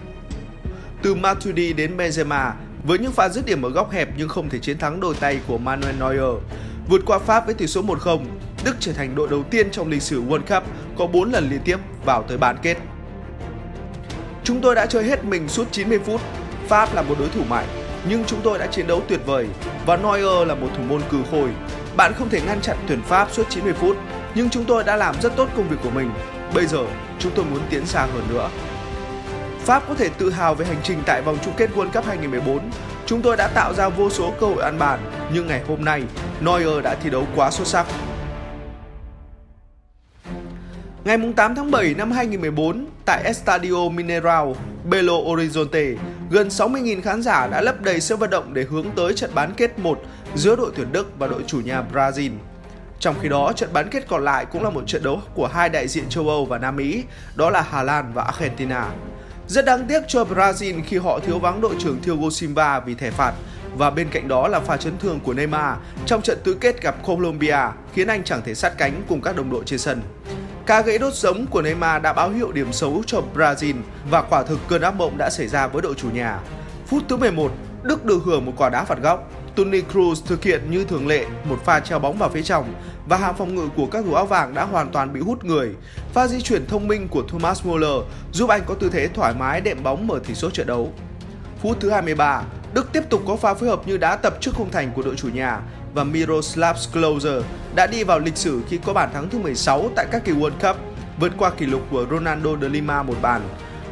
Từ 1.02 1.14
Matuidi 1.14 1.72
đến 1.72 1.96
Benzema, 1.96 2.50
với 2.86 2.98
những 2.98 3.12
pha 3.12 3.28
dứt 3.28 3.46
điểm 3.46 3.62
ở 3.62 3.70
góc 3.70 3.90
hẹp 3.90 4.08
nhưng 4.16 4.28
không 4.28 4.48
thể 4.48 4.58
chiến 4.58 4.78
thắng 4.78 5.00
đôi 5.00 5.14
tay 5.20 5.40
của 5.46 5.58
Manuel 5.58 5.96
Neuer, 6.00 6.42
vượt 6.88 7.00
qua 7.06 7.18
Pháp 7.18 7.46
với 7.46 7.54
tỷ 7.54 7.66
số 7.66 7.82
1-0, 7.82 8.18
Đức 8.64 8.76
trở 8.80 8.92
thành 8.92 9.14
đội 9.14 9.28
đầu 9.28 9.42
tiên 9.42 9.70
trong 9.70 9.88
lịch 9.88 10.02
sử 10.02 10.22
World 10.22 10.40
Cup 10.40 10.62
có 10.98 11.06
4 11.06 11.32
lần 11.32 11.50
liên 11.50 11.60
tiếp 11.64 11.76
vào 12.04 12.22
tới 12.22 12.38
bán 12.38 12.56
kết. 12.62 12.76
Chúng 14.44 14.60
tôi 14.60 14.74
đã 14.74 14.86
chơi 14.86 15.04
hết 15.04 15.24
mình 15.24 15.48
suốt 15.48 15.68
90 15.72 15.98
phút. 15.98 16.20
Pháp 16.68 16.94
là 16.94 17.02
một 17.02 17.14
đối 17.18 17.28
thủ 17.28 17.40
mạnh, 17.48 17.66
nhưng 18.08 18.24
chúng 18.24 18.40
tôi 18.42 18.58
đã 18.58 18.66
chiến 18.66 18.86
đấu 18.86 19.02
tuyệt 19.08 19.20
vời 19.26 19.46
và 19.86 19.96
Neuer 19.96 20.48
là 20.48 20.54
một 20.54 20.68
thủ 20.76 20.82
môn 20.82 21.00
cừ 21.10 21.18
khôi. 21.30 21.48
Bạn 21.96 22.12
không 22.14 22.28
thể 22.28 22.40
ngăn 22.40 22.60
chặn 22.60 22.76
tuyển 22.88 23.02
Pháp 23.02 23.28
suốt 23.32 23.46
90 23.50 23.72
phút, 23.72 23.96
nhưng 24.36 24.50
chúng 24.50 24.64
tôi 24.64 24.84
đã 24.84 24.96
làm 24.96 25.14
rất 25.22 25.36
tốt 25.36 25.48
công 25.56 25.68
việc 25.68 25.76
của 25.82 25.90
mình. 25.90 26.10
Bây 26.54 26.66
giờ, 26.66 26.78
chúng 27.18 27.32
tôi 27.34 27.44
muốn 27.44 27.60
tiến 27.70 27.86
xa 27.86 28.00
hơn 28.00 28.24
nữa. 28.28 28.48
Pháp 29.60 29.82
có 29.88 29.94
thể 29.94 30.08
tự 30.08 30.30
hào 30.30 30.54
về 30.54 30.66
hành 30.66 30.80
trình 30.82 30.98
tại 31.06 31.22
vòng 31.22 31.38
chung 31.44 31.54
kết 31.56 31.70
World 31.74 31.90
Cup 31.90 32.04
2014. 32.04 32.70
Chúng 33.06 33.22
tôi 33.22 33.36
đã 33.36 33.48
tạo 33.48 33.74
ra 33.74 33.88
vô 33.88 34.10
số 34.10 34.32
cơ 34.40 34.46
hội 34.46 34.62
ăn 34.62 34.78
bàn, 34.78 35.00
nhưng 35.32 35.46
ngày 35.46 35.62
hôm 35.68 35.84
nay, 35.84 36.02
Neuer 36.40 36.84
đã 36.84 36.94
thi 36.94 37.10
đấu 37.10 37.26
quá 37.36 37.50
xuất 37.50 37.66
sắc. 37.66 37.86
Ngày 41.04 41.18
8 41.36 41.54
tháng 41.54 41.70
7 41.70 41.94
năm 41.94 42.10
2014, 42.10 42.86
tại 43.04 43.22
Estadio 43.24 43.88
Mineral, 43.88 44.48
Belo 44.90 45.12
Horizonte, 45.12 45.96
gần 46.30 46.48
60.000 46.48 47.02
khán 47.02 47.22
giả 47.22 47.46
đã 47.46 47.60
lấp 47.60 47.82
đầy 47.82 48.00
sân 48.00 48.18
vận 48.18 48.30
động 48.30 48.54
để 48.54 48.64
hướng 48.70 48.86
tới 48.96 49.14
trận 49.14 49.30
bán 49.34 49.52
kết 49.56 49.78
1 49.78 50.02
giữa 50.34 50.56
đội 50.56 50.72
tuyển 50.76 50.92
Đức 50.92 51.18
và 51.18 51.26
đội 51.26 51.42
chủ 51.46 51.60
nhà 51.60 51.82
Brazil. 51.92 52.30
Trong 53.06 53.16
khi 53.22 53.28
đó, 53.28 53.52
trận 53.56 53.72
bán 53.72 53.88
kết 53.88 54.08
còn 54.08 54.24
lại 54.24 54.46
cũng 54.46 54.64
là 54.64 54.70
một 54.70 54.82
trận 54.86 55.02
đấu 55.02 55.22
của 55.34 55.46
hai 55.46 55.68
đại 55.68 55.88
diện 55.88 56.08
châu 56.08 56.28
Âu 56.28 56.44
và 56.44 56.58
Nam 56.58 56.76
Mỹ, 56.76 57.04
đó 57.34 57.50
là 57.50 57.60
Hà 57.70 57.82
Lan 57.82 58.12
và 58.14 58.22
Argentina. 58.22 58.90
Rất 59.48 59.64
đáng 59.64 59.86
tiếc 59.88 60.02
cho 60.08 60.24
Brazil 60.24 60.82
khi 60.86 60.96
họ 60.96 61.18
thiếu 61.18 61.38
vắng 61.38 61.60
đội 61.60 61.74
trưởng 61.78 62.02
Thiago 62.02 62.30
Silva 62.30 62.80
vì 62.80 62.94
thẻ 62.94 63.10
phạt 63.10 63.32
và 63.76 63.90
bên 63.90 64.08
cạnh 64.10 64.28
đó 64.28 64.48
là 64.48 64.60
pha 64.60 64.76
chấn 64.76 64.98
thương 64.98 65.20
của 65.20 65.34
Neymar 65.34 65.76
trong 66.06 66.22
trận 66.22 66.38
tứ 66.44 66.54
kết 66.54 66.82
gặp 66.82 66.96
Colombia 67.06 67.58
khiến 67.94 68.06
anh 68.06 68.24
chẳng 68.24 68.42
thể 68.44 68.54
sát 68.54 68.72
cánh 68.78 69.02
cùng 69.08 69.20
các 69.20 69.36
đồng 69.36 69.50
đội 69.50 69.62
trên 69.66 69.78
sân. 69.78 70.02
Ca 70.66 70.82
gãy 70.82 70.98
đốt 70.98 71.14
sống 71.14 71.46
của 71.46 71.62
Neymar 71.62 72.02
đã 72.02 72.12
báo 72.12 72.30
hiệu 72.30 72.52
điểm 72.52 72.72
xấu 72.72 73.02
cho 73.06 73.22
Brazil 73.34 73.74
và 74.10 74.22
quả 74.22 74.42
thực 74.42 74.58
cơn 74.68 74.82
ác 74.82 74.94
mộng 74.94 75.18
đã 75.18 75.30
xảy 75.30 75.48
ra 75.48 75.66
với 75.66 75.82
đội 75.82 75.94
chủ 75.94 76.10
nhà. 76.10 76.40
Phút 76.86 77.02
thứ 77.08 77.16
11, 77.16 77.52
Đức 77.82 78.04
được 78.04 78.22
hưởng 78.24 78.44
một 78.44 78.52
quả 78.56 78.68
đá 78.68 78.84
phạt 78.84 78.98
góc. 79.02 79.30
Toni 79.56 79.80
Kroos 79.92 80.24
thực 80.24 80.42
hiện 80.42 80.70
như 80.70 80.84
thường 80.84 81.06
lệ 81.06 81.26
một 81.44 81.58
pha 81.64 81.80
treo 81.80 81.98
bóng 81.98 82.18
vào 82.18 82.28
phía 82.28 82.42
trong 82.42 82.74
và 83.08 83.16
hàng 83.16 83.36
phòng 83.36 83.54
ngự 83.54 83.68
của 83.76 83.86
các 83.86 84.04
thủ 84.04 84.14
áo 84.14 84.26
vàng 84.26 84.54
đã 84.54 84.64
hoàn 84.64 84.90
toàn 84.90 85.12
bị 85.12 85.20
hút 85.20 85.44
người. 85.44 85.74
Pha 86.12 86.26
di 86.26 86.40
chuyển 86.42 86.66
thông 86.66 86.88
minh 86.88 87.08
của 87.08 87.22
Thomas 87.22 87.66
Muller 87.66 88.02
giúp 88.32 88.50
anh 88.50 88.62
có 88.66 88.74
tư 88.74 88.90
thế 88.92 89.08
thoải 89.08 89.34
mái 89.38 89.60
đệm 89.60 89.82
bóng 89.82 90.06
mở 90.06 90.20
tỷ 90.26 90.34
số 90.34 90.50
trận 90.50 90.66
đấu. 90.66 90.92
Phút 91.62 91.76
thứ 91.80 91.90
23, 91.90 92.42
Đức 92.74 92.92
tiếp 92.92 93.02
tục 93.10 93.22
có 93.26 93.36
pha 93.36 93.54
phối 93.54 93.68
hợp 93.68 93.86
như 93.86 93.96
đá 93.96 94.16
tập 94.16 94.36
trước 94.40 94.50
khung 94.54 94.70
thành 94.70 94.92
của 94.94 95.02
đội 95.02 95.16
chủ 95.16 95.28
nhà 95.28 95.60
và 95.94 96.04
Miroslav 96.04 96.76
Klose 96.92 97.40
đã 97.74 97.86
đi 97.86 98.04
vào 98.04 98.18
lịch 98.18 98.36
sử 98.36 98.62
khi 98.68 98.78
có 98.84 98.92
bàn 98.92 99.10
thắng 99.12 99.30
thứ 99.30 99.38
16 99.38 99.90
tại 99.96 100.06
các 100.12 100.24
kỳ 100.24 100.32
World 100.32 100.50
Cup, 100.50 100.76
vượt 101.20 101.32
qua 101.38 101.50
kỷ 101.50 101.66
lục 101.66 101.82
của 101.90 102.06
Ronaldo 102.10 102.50
de 102.62 102.68
Lima 102.68 103.02
một 103.02 103.14
bàn. 103.22 103.42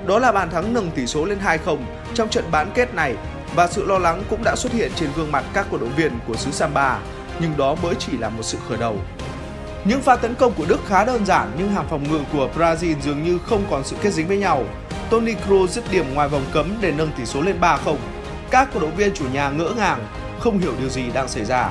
Đó 0.07 0.19
là 0.19 0.33
bàn 0.33 0.51
thắng 0.51 0.75
nâng 0.75 0.91
tỷ 0.91 1.07
số 1.07 1.25
lên 1.25 1.39
2-0 1.45 1.79
trong 2.15 2.29
trận 2.29 2.45
bán 2.51 2.71
kết 2.75 2.95
này 2.95 3.17
và 3.55 3.67
sự 3.67 3.85
lo 3.85 3.99
lắng 3.99 4.23
cũng 4.31 4.45
đã 4.45 4.57
xuất 4.57 4.73
hiện 4.73 4.93
trên 4.97 5.11
gương 5.17 5.33
mặt 5.33 5.45
các 5.53 5.67
cổ 5.71 5.79
động 5.79 5.93
viên 5.97 6.13
của 6.27 6.37
xứ 6.37 6.51
Samba, 6.51 6.99
nhưng 7.41 7.57
đó 7.57 7.77
mới 7.83 7.95
chỉ 7.95 8.19
là 8.19 8.29
một 8.29 8.43
sự 8.43 8.59
khởi 8.69 8.79
đầu. 8.79 8.97
Những 9.85 10.01
pha 10.01 10.17
tấn 10.17 10.35
công 10.35 10.53
của 10.53 10.65
Đức 10.69 10.81
khá 10.87 11.05
đơn 11.05 11.27
giản 11.27 11.51
nhưng 11.59 11.69
hàng 11.69 11.87
phòng 11.91 12.11
ngự 12.11 12.21
của 12.33 12.49
Brazil 12.57 13.01
dường 13.01 13.23
như 13.23 13.39
không 13.47 13.65
còn 13.71 13.85
sự 13.85 13.97
kết 14.03 14.13
dính 14.13 14.29
với 14.29 14.39
nhau. 14.39 14.65
Toni 15.11 15.35
Kroos 15.47 15.71
dứt 15.71 15.85
điểm 15.91 16.15
ngoài 16.15 16.29
vòng 16.29 16.45
cấm 16.53 16.75
để 16.81 16.93
nâng 16.93 17.11
tỷ 17.19 17.27
số 17.27 17.43
lên 17.43 17.61
3-0. 17.61 17.97
Các 18.51 18.69
cổ 18.75 18.81
động 18.81 18.97
viên 18.97 19.15
chủ 19.15 19.25
nhà 19.33 19.49
ngỡ 19.49 19.71
ngàng, 19.77 20.07
không 20.41 20.59
hiểu 20.59 20.73
điều 20.81 20.89
gì 20.89 21.03
đang 21.15 21.29
xảy 21.29 21.45
ra. 21.45 21.71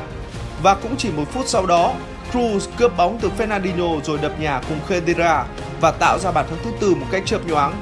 Và 0.63 0.75
cũng 0.75 0.97
chỉ 0.97 1.11
một 1.11 1.23
phút 1.31 1.47
sau 1.47 1.65
đó, 1.65 1.93
Cruz 2.33 2.59
cướp 2.77 2.97
bóng 2.97 3.19
từ 3.21 3.31
Fernandinho 3.37 4.01
rồi 4.01 4.17
đập 4.21 4.39
nhà 4.39 4.61
cùng 4.69 4.79
Khedira 4.87 5.45
và 5.81 5.91
tạo 5.91 6.19
ra 6.19 6.31
bàn 6.31 6.45
thắng 6.49 6.59
thứ 6.63 6.71
tư 6.79 6.95
một 6.95 7.05
cách 7.11 7.23
chớp 7.25 7.47
nhoáng. 7.47 7.73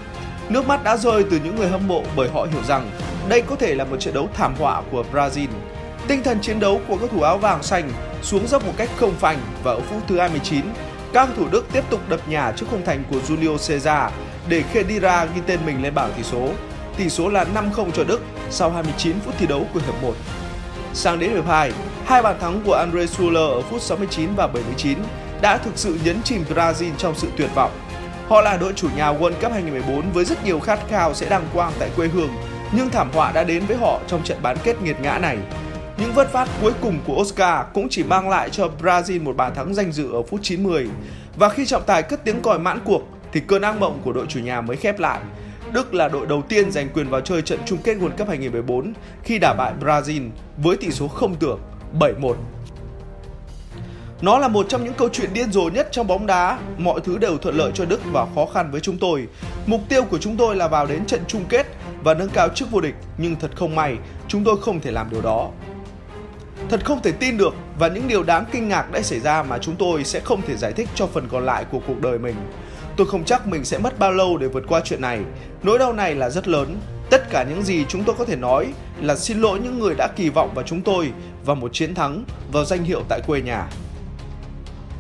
Nước 0.49 0.67
mắt 0.67 0.83
đã 0.83 0.97
rơi 0.97 1.23
từ 1.31 1.39
những 1.43 1.55
người 1.55 1.67
hâm 1.67 1.87
mộ 1.87 2.03
bởi 2.15 2.29
họ 2.29 2.47
hiểu 2.51 2.63
rằng 2.67 2.91
đây 3.29 3.41
có 3.41 3.55
thể 3.55 3.75
là 3.75 3.83
một 3.83 3.97
trận 3.99 4.13
đấu 4.13 4.29
thảm 4.33 4.55
họa 4.59 4.81
của 4.91 5.03
Brazil. 5.13 5.47
Tinh 6.07 6.23
thần 6.23 6.41
chiến 6.41 6.59
đấu 6.59 6.81
của 6.87 6.97
các 6.97 7.09
thủ 7.11 7.21
áo 7.21 7.37
vàng 7.37 7.63
xanh 7.63 7.91
xuống 8.21 8.47
dốc 8.47 8.65
một 8.65 8.73
cách 8.77 8.89
không 8.97 9.15
phanh 9.15 9.39
và 9.63 9.71
ở 9.71 9.79
phút 9.79 10.03
thứ 10.07 10.19
29, 10.19 10.65
các 11.13 11.29
thủ 11.37 11.47
Đức 11.51 11.65
tiếp 11.73 11.83
tục 11.89 11.99
đập 12.09 12.19
nhà 12.27 12.53
trước 12.55 12.65
khung 12.71 12.85
thành 12.85 13.03
của 13.11 13.17
Julio 13.27 13.57
Cesar 13.57 14.11
để 14.49 14.63
Khedira 14.73 15.25
ghi 15.25 15.41
tên 15.47 15.59
mình 15.65 15.83
lên 15.83 15.95
bảng 15.95 16.13
tỷ 16.17 16.23
số. 16.23 16.49
Tỷ 16.97 17.09
số 17.09 17.29
là 17.29 17.45
5-0 17.75 17.91
cho 17.91 18.03
Đức 18.03 18.21
sau 18.49 18.69
29 18.71 19.19
phút 19.25 19.33
thi 19.37 19.47
đấu 19.47 19.67
của 19.73 19.79
hiệp 19.85 20.03
1. 20.03 20.13
Sang 20.93 21.19
đến 21.19 21.31
hiệp 21.31 21.47
2, 21.47 21.71
hai 22.05 22.21
bàn 22.21 22.39
thắng 22.39 22.61
của 22.65 22.73
Andre 22.73 23.05
Schuller 23.05 23.51
ở 23.51 23.61
phút 23.61 23.81
69 23.81 24.29
và 24.35 24.47
79 24.47 24.97
đã 25.41 25.57
thực 25.57 25.73
sự 25.75 25.97
nhấn 26.03 26.23
chìm 26.23 26.43
Brazil 26.49 26.91
trong 26.97 27.15
sự 27.15 27.27
tuyệt 27.37 27.49
vọng. 27.55 27.71
Họ 28.27 28.41
là 28.41 28.57
đội 28.57 28.73
chủ 28.75 28.87
nhà 28.95 29.13
World 29.13 29.33
Cup 29.33 29.51
2014 29.51 30.11
với 30.13 30.25
rất 30.25 30.45
nhiều 30.45 30.59
khát 30.59 30.79
khao 30.89 31.13
sẽ 31.13 31.29
đăng 31.29 31.45
quang 31.53 31.73
tại 31.79 31.89
quê 31.95 32.07
hương, 32.07 32.29
nhưng 32.71 32.89
thảm 32.89 33.09
họa 33.13 33.31
đã 33.31 33.43
đến 33.43 33.63
với 33.67 33.77
họ 33.77 33.99
trong 34.07 34.23
trận 34.23 34.37
bán 34.41 34.57
kết 34.63 34.81
nghiệt 34.81 34.95
ngã 35.01 35.17
này. 35.17 35.37
Những 35.97 36.13
vất 36.13 36.33
vát 36.33 36.49
cuối 36.61 36.73
cùng 36.81 36.99
của 37.07 37.15
Oscar 37.21 37.65
cũng 37.73 37.89
chỉ 37.89 38.03
mang 38.03 38.29
lại 38.29 38.49
cho 38.49 38.69
Brazil 38.81 39.23
một 39.23 39.35
bàn 39.35 39.55
thắng 39.55 39.73
danh 39.73 39.91
dự 39.91 40.11
ở 40.11 40.23
phút 40.23 40.39
90. 40.43 40.89
Và 41.35 41.49
khi 41.49 41.65
trọng 41.65 41.83
tài 41.85 42.03
cất 42.03 42.23
tiếng 42.23 42.41
còi 42.41 42.59
mãn 42.59 42.79
cuộc, 42.85 43.01
thì 43.31 43.39
cơn 43.39 43.61
ác 43.61 43.79
mộng 43.79 44.01
của 44.03 44.13
đội 44.13 44.25
chủ 44.29 44.39
nhà 44.39 44.61
mới 44.61 44.77
khép 44.77 44.99
lại. 44.99 45.19
Đức 45.73 45.93
là 45.93 46.07
đội 46.07 46.27
đầu 46.27 46.41
tiên 46.41 46.71
giành 46.71 46.89
quyền 46.89 47.09
vào 47.09 47.21
chơi 47.21 47.41
trận 47.41 47.59
chung 47.65 47.79
kết 47.83 47.97
World 47.97 48.17
Cup 48.17 48.27
2014 48.27 48.93
khi 49.23 49.39
đả 49.39 49.53
bại 49.57 49.73
Brazil 49.81 50.29
với 50.57 50.77
tỷ 50.77 50.91
số 50.91 51.07
không 51.07 51.35
tưởng 51.35 51.59
7-1. 51.99 52.33
Nó 54.21 54.37
là 54.37 54.47
một 54.47 54.65
trong 54.69 54.83
những 54.83 54.93
câu 54.93 55.09
chuyện 55.09 55.33
điên 55.33 55.51
rồ 55.51 55.69
nhất 55.69 55.87
trong 55.91 56.07
bóng 56.07 56.25
đá, 56.25 56.59
mọi 56.77 57.01
thứ 57.03 57.17
đều 57.17 57.37
thuận 57.37 57.55
lợi 57.55 57.71
cho 57.75 57.85
Đức 57.85 58.01
và 58.11 58.25
khó 58.35 58.45
khăn 58.53 58.71
với 58.71 58.81
chúng 58.81 58.97
tôi. 58.97 59.27
Mục 59.65 59.81
tiêu 59.89 60.03
của 60.03 60.17
chúng 60.17 60.37
tôi 60.37 60.55
là 60.55 60.67
vào 60.67 60.85
đến 60.85 61.05
trận 61.05 61.21
chung 61.27 61.45
kết 61.49 61.67
và 62.03 62.13
nâng 62.13 62.29
cao 62.29 62.49
chức 62.55 62.71
vô 62.71 62.81
địch, 62.81 62.95
nhưng 63.17 63.35
thật 63.35 63.51
không 63.55 63.75
may, 63.75 63.97
chúng 64.27 64.43
tôi 64.43 64.55
không 64.61 64.79
thể 64.79 64.91
làm 64.91 65.09
điều 65.09 65.21
đó. 65.21 65.49
Thật 66.69 66.85
không 66.85 67.01
thể 67.01 67.11
tin 67.11 67.37
được 67.37 67.53
và 67.79 67.87
những 67.87 68.07
điều 68.07 68.23
đáng 68.23 68.45
kinh 68.51 68.67
ngạc 68.67 68.91
đã 68.91 69.01
xảy 69.01 69.19
ra 69.19 69.43
mà 69.43 69.57
chúng 69.57 69.75
tôi 69.75 70.03
sẽ 70.03 70.19
không 70.19 70.41
thể 70.41 70.55
giải 70.55 70.73
thích 70.73 70.89
cho 70.95 71.07
phần 71.07 71.27
còn 71.31 71.45
lại 71.45 71.65
của 71.71 71.79
cuộc 71.87 72.01
đời 72.01 72.19
mình. 72.19 72.35
Tôi 72.97 73.07
không 73.07 73.25
chắc 73.25 73.47
mình 73.47 73.65
sẽ 73.65 73.77
mất 73.77 73.99
bao 73.99 74.11
lâu 74.11 74.37
để 74.37 74.47
vượt 74.47 74.63
qua 74.67 74.81
chuyện 74.83 75.01
này. 75.01 75.19
Nỗi 75.63 75.79
đau 75.79 75.93
này 75.93 76.15
là 76.15 76.29
rất 76.29 76.47
lớn. 76.47 76.77
Tất 77.09 77.29
cả 77.29 77.43
những 77.43 77.63
gì 77.63 77.85
chúng 77.87 78.03
tôi 78.03 78.15
có 78.19 78.25
thể 78.25 78.35
nói 78.35 78.73
là 79.01 79.15
xin 79.15 79.41
lỗi 79.41 79.59
những 79.59 79.79
người 79.79 79.95
đã 79.95 80.07
kỳ 80.07 80.29
vọng 80.29 80.51
vào 80.55 80.65
chúng 80.67 80.81
tôi 80.81 81.11
và 81.45 81.53
một 81.53 81.73
chiến 81.73 81.95
thắng 81.95 82.23
vào 82.51 82.65
danh 82.65 82.83
hiệu 82.83 83.01
tại 83.09 83.21
quê 83.27 83.41
nhà. 83.41 83.67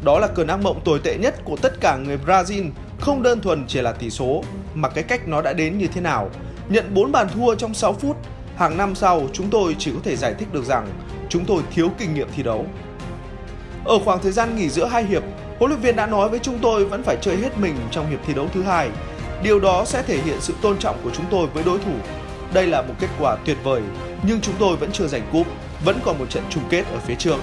Đó 0.03 0.19
là 0.19 0.27
cơn 0.27 0.47
ác 0.47 0.57
mộng 0.57 0.81
tồi 0.85 0.99
tệ 1.03 1.17
nhất 1.17 1.35
của 1.43 1.55
tất 1.57 1.73
cả 1.81 1.97
người 1.97 2.17
Brazil, 2.25 2.69
không 2.99 3.23
đơn 3.23 3.41
thuần 3.41 3.65
chỉ 3.67 3.81
là 3.81 3.91
tỷ 3.91 4.09
số, 4.09 4.43
mà 4.73 4.89
cái 4.89 5.03
cách 5.03 5.27
nó 5.27 5.41
đã 5.41 5.53
đến 5.53 5.77
như 5.77 5.87
thế 5.87 6.01
nào. 6.01 6.29
Nhận 6.69 6.93
4 6.93 7.11
bàn 7.11 7.27
thua 7.33 7.55
trong 7.55 7.73
6 7.73 7.93
phút, 7.93 8.17
hàng 8.55 8.77
năm 8.77 8.95
sau 8.95 9.27
chúng 9.33 9.49
tôi 9.49 9.75
chỉ 9.79 9.91
có 9.91 9.99
thể 10.03 10.15
giải 10.15 10.33
thích 10.39 10.53
được 10.53 10.65
rằng 10.65 10.87
chúng 11.29 11.45
tôi 11.45 11.61
thiếu 11.71 11.89
kinh 11.97 12.13
nghiệm 12.13 12.27
thi 12.35 12.43
đấu. 12.43 12.65
Ở 13.85 13.99
khoảng 14.05 14.19
thời 14.21 14.31
gian 14.31 14.55
nghỉ 14.55 14.69
giữa 14.69 14.85
hai 14.85 15.03
hiệp, 15.03 15.23
huấn 15.59 15.71
luyện 15.71 15.81
viên 15.81 15.95
đã 15.95 16.05
nói 16.05 16.29
với 16.29 16.39
chúng 16.39 16.59
tôi 16.61 16.85
vẫn 16.85 17.03
phải 17.03 17.17
chơi 17.21 17.37
hết 17.37 17.57
mình 17.57 17.75
trong 17.91 18.09
hiệp 18.09 18.19
thi 18.27 18.33
đấu 18.33 18.47
thứ 18.53 18.63
hai. 18.63 18.89
Điều 19.43 19.59
đó 19.59 19.85
sẽ 19.85 20.03
thể 20.03 20.17
hiện 20.17 20.41
sự 20.41 20.53
tôn 20.61 20.77
trọng 20.77 20.95
của 21.03 21.09
chúng 21.13 21.25
tôi 21.31 21.47
với 21.47 21.63
đối 21.63 21.79
thủ. 21.79 21.93
Đây 22.53 22.67
là 22.67 22.81
một 22.81 22.93
kết 22.99 23.09
quả 23.19 23.37
tuyệt 23.45 23.57
vời, 23.63 23.81
nhưng 24.23 24.41
chúng 24.41 24.55
tôi 24.59 24.75
vẫn 24.75 24.91
chưa 24.91 25.07
giành 25.07 25.27
cúp, 25.31 25.47
vẫn 25.85 25.99
còn 26.03 26.19
một 26.19 26.29
trận 26.29 26.43
chung 26.49 26.63
kết 26.69 26.83
ở 26.91 26.99
phía 26.99 27.15
trước. 27.15 27.37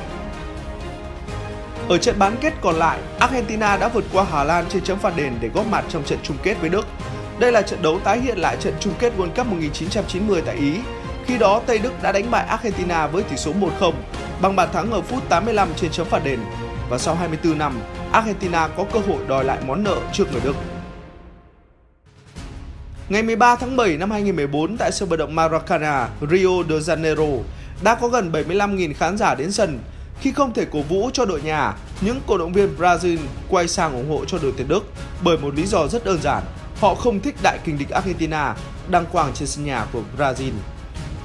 Ở 1.89 1.99
trận 1.99 2.19
bán 2.19 2.37
kết 2.41 2.53
còn 2.61 2.75
lại, 2.75 2.99
Argentina 3.19 3.77
đã 3.77 3.89
vượt 3.89 4.05
qua 4.13 4.25
Hà 4.31 4.45
Lan 4.45 4.65
trên 4.69 4.85
chấm 4.85 4.99
phạt 4.99 5.17
đền 5.17 5.33
để 5.41 5.49
góp 5.55 5.67
mặt 5.67 5.85
trong 5.89 6.05
trận 6.05 6.19
chung 6.23 6.37
kết 6.43 6.55
với 6.61 6.71
Đức. 6.71 6.87
Đây 7.39 7.53
là 7.53 7.63
trận 7.63 7.83
đấu 7.83 8.01
tái 8.05 8.21
hiện 8.21 8.39
lại 8.39 8.57
trận 8.61 8.75
chung 8.81 8.93
kết 8.99 9.13
World 9.19 9.31
Cup 9.37 9.47
1990 9.47 10.43
tại 10.47 10.57
Ý. 10.57 10.75
Khi 11.27 11.39
đó, 11.39 11.61
Tây 11.67 11.79
Đức 11.79 11.93
đã 12.03 12.13
đánh 12.13 12.31
bại 12.31 12.47
Argentina 12.47 13.07
với 13.07 13.23
tỷ 13.23 13.37
số 13.37 13.53
1-0 13.81 13.93
bằng 14.43 14.57
bàn 14.57 14.69
thắng 14.73 14.91
ở 14.91 15.01
phút 15.01 15.29
85 15.29 15.69
trên 15.77 15.91
chấm 15.91 16.07
phạt 16.07 16.25
đền. 16.25 16.41
Và 16.91 16.99
sau 16.99 17.15
24 17.15 17.59
năm, 17.59 17.81
Argentina 18.13 18.69
có 18.69 18.85
cơ 18.93 18.99
hội 18.99 19.19
đòi 19.29 19.45
lại 19.45 19.59
món 19.67 19.85
nợ 19.85 19.97
trước 20.13 20.33
người 20.33 20.41
Đức. 20.45 20.57
Ngày 23.09 23.23
13 23.23 23.57
tháng 23.57 23.77
7 23.77 23.97
năm 23.97 24.11
2014 24.11 24.77
tại 24.77 24.93
sân 24.93 25.09
vận 25.09 25.19
động 25.19 25.35
Maracana, 25.35 26.09
Rio 26.31 26.63
de 26.69 26.95
Janeiro, 26.95 27.43
đã 27.83 27.95
có 27.95 28.09
gần 28.09 28.33
75.000 28.33 28.95
khán 28.95 29.19
giả 29.19 29.35
đến 29.35 29.53
sân 29.53 29.79
khi 30.21 30.33
không 30.33 30.55
thể 30.55 30.65
cổ 30.65 30.83
vũ 30.83 31.11
cho 31.13 31.25
đội 31.25 31.43
nhà, 31.43 31.75
những 32.01 32.21
cổ 32.27 32.39
động 32.39 32.53
viên 32.53 32.77
Brazil 32.79 33.19
quay 33.49 33.69
sang 33.69 33.93
ủng 33.93 34.11
hộ 34.11 34.25
cho 34.25 34.39
đội 34.43 34.53
tuyển 34.57 34.69
Đức 34.69 34.81
bởi 35.25 35.39
một 35.39 35.55
lý 35.55 35.67
do 35.67 35.87
rất 35.87 36.05
đơn 36.05 36.19
giản. 36.23 36.43
Họ 36.81 36.95
không 36.95 37.21
thích 37.21 37.35
đại 37.43 37.59
kình 37.65 37.79
địch 37.79 37.91
Argentina 37.91 38.55
đăng 38.91 39.07
quang 39.07 39.33
trên 39.35 39.49
sân 39.49 39.65
nhà 39.65 39.87
của 39.93 40.03
Brazil. 40.19 40.53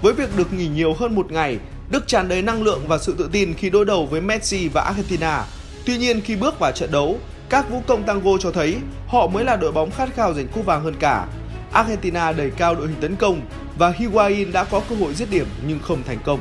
Với 0.02 0.14
việc 0.14 0.38
được 0.38 0.54
nghỉ 0.54 0.68
nhiều 0.68 0.94
hơn 0.94 1.16
một 1.16 1.32
ngày, 1.32 1.60
Đức 1.90 2.08
tràn 2.08 2.28
đầy 2.28 2.42
năng 2.42 2.64
lượng 2.64 2.82
và 2.88 2.98
sự 2.98 3.16
tự 3.18 3.30
tin 3.32 3.54
khi 3.54 3.70
đối 3.70 3.86
đầu 3.86 4.06
với 4.06 4.22
Messi 4.22 4.68
và 4.68 4.82
Argentina. 4.82 5.46
Tuy 5.86 5.98
nhiên 5.98 6.22
khi 6.22 6.36
bước 6.36 6.60
vào 6.60 6.72
trận 6.72 6.92
đấu, 6.92 7.18
các 7.50 7.70
vũ 7.70 7.82
công 7.88 8.04
tango 8.04 8.38
cho 8.40 8.52
thấy 8.52 8.78
họ 9.08 9.28
mới 9.28 9.46
là 9.46 9.56
đội 9.56 9.72
bóng 9.72 9.92
khát 9.92 10.16
khao 10.16 10.34
giành 10.34 10.48
cúp 10.48 10.66
vàng 10.66 10.84
hơn 10.84 10.96
cả. 11.00 11.28
Argentina 11.72 12.32
đẩy 12.32 12.52
cao 12.52 12.76
đội 12.76 12.88
hình 12.88 13.02
tấn 13.02 13.16
công 13.16 13.42
và 13.78 13.90
Higuain 13.90 14.52
đã 14.52 14.64
có 14.64 14.82
cơ 14.90 14.96
hội 14.96 15.14
giết 15.14 15.30
điểm 15.30 15.48
nhưng 15.68 15.80
không 15.80 16.04
thành 16.08 16.20
công. 16.24 16.40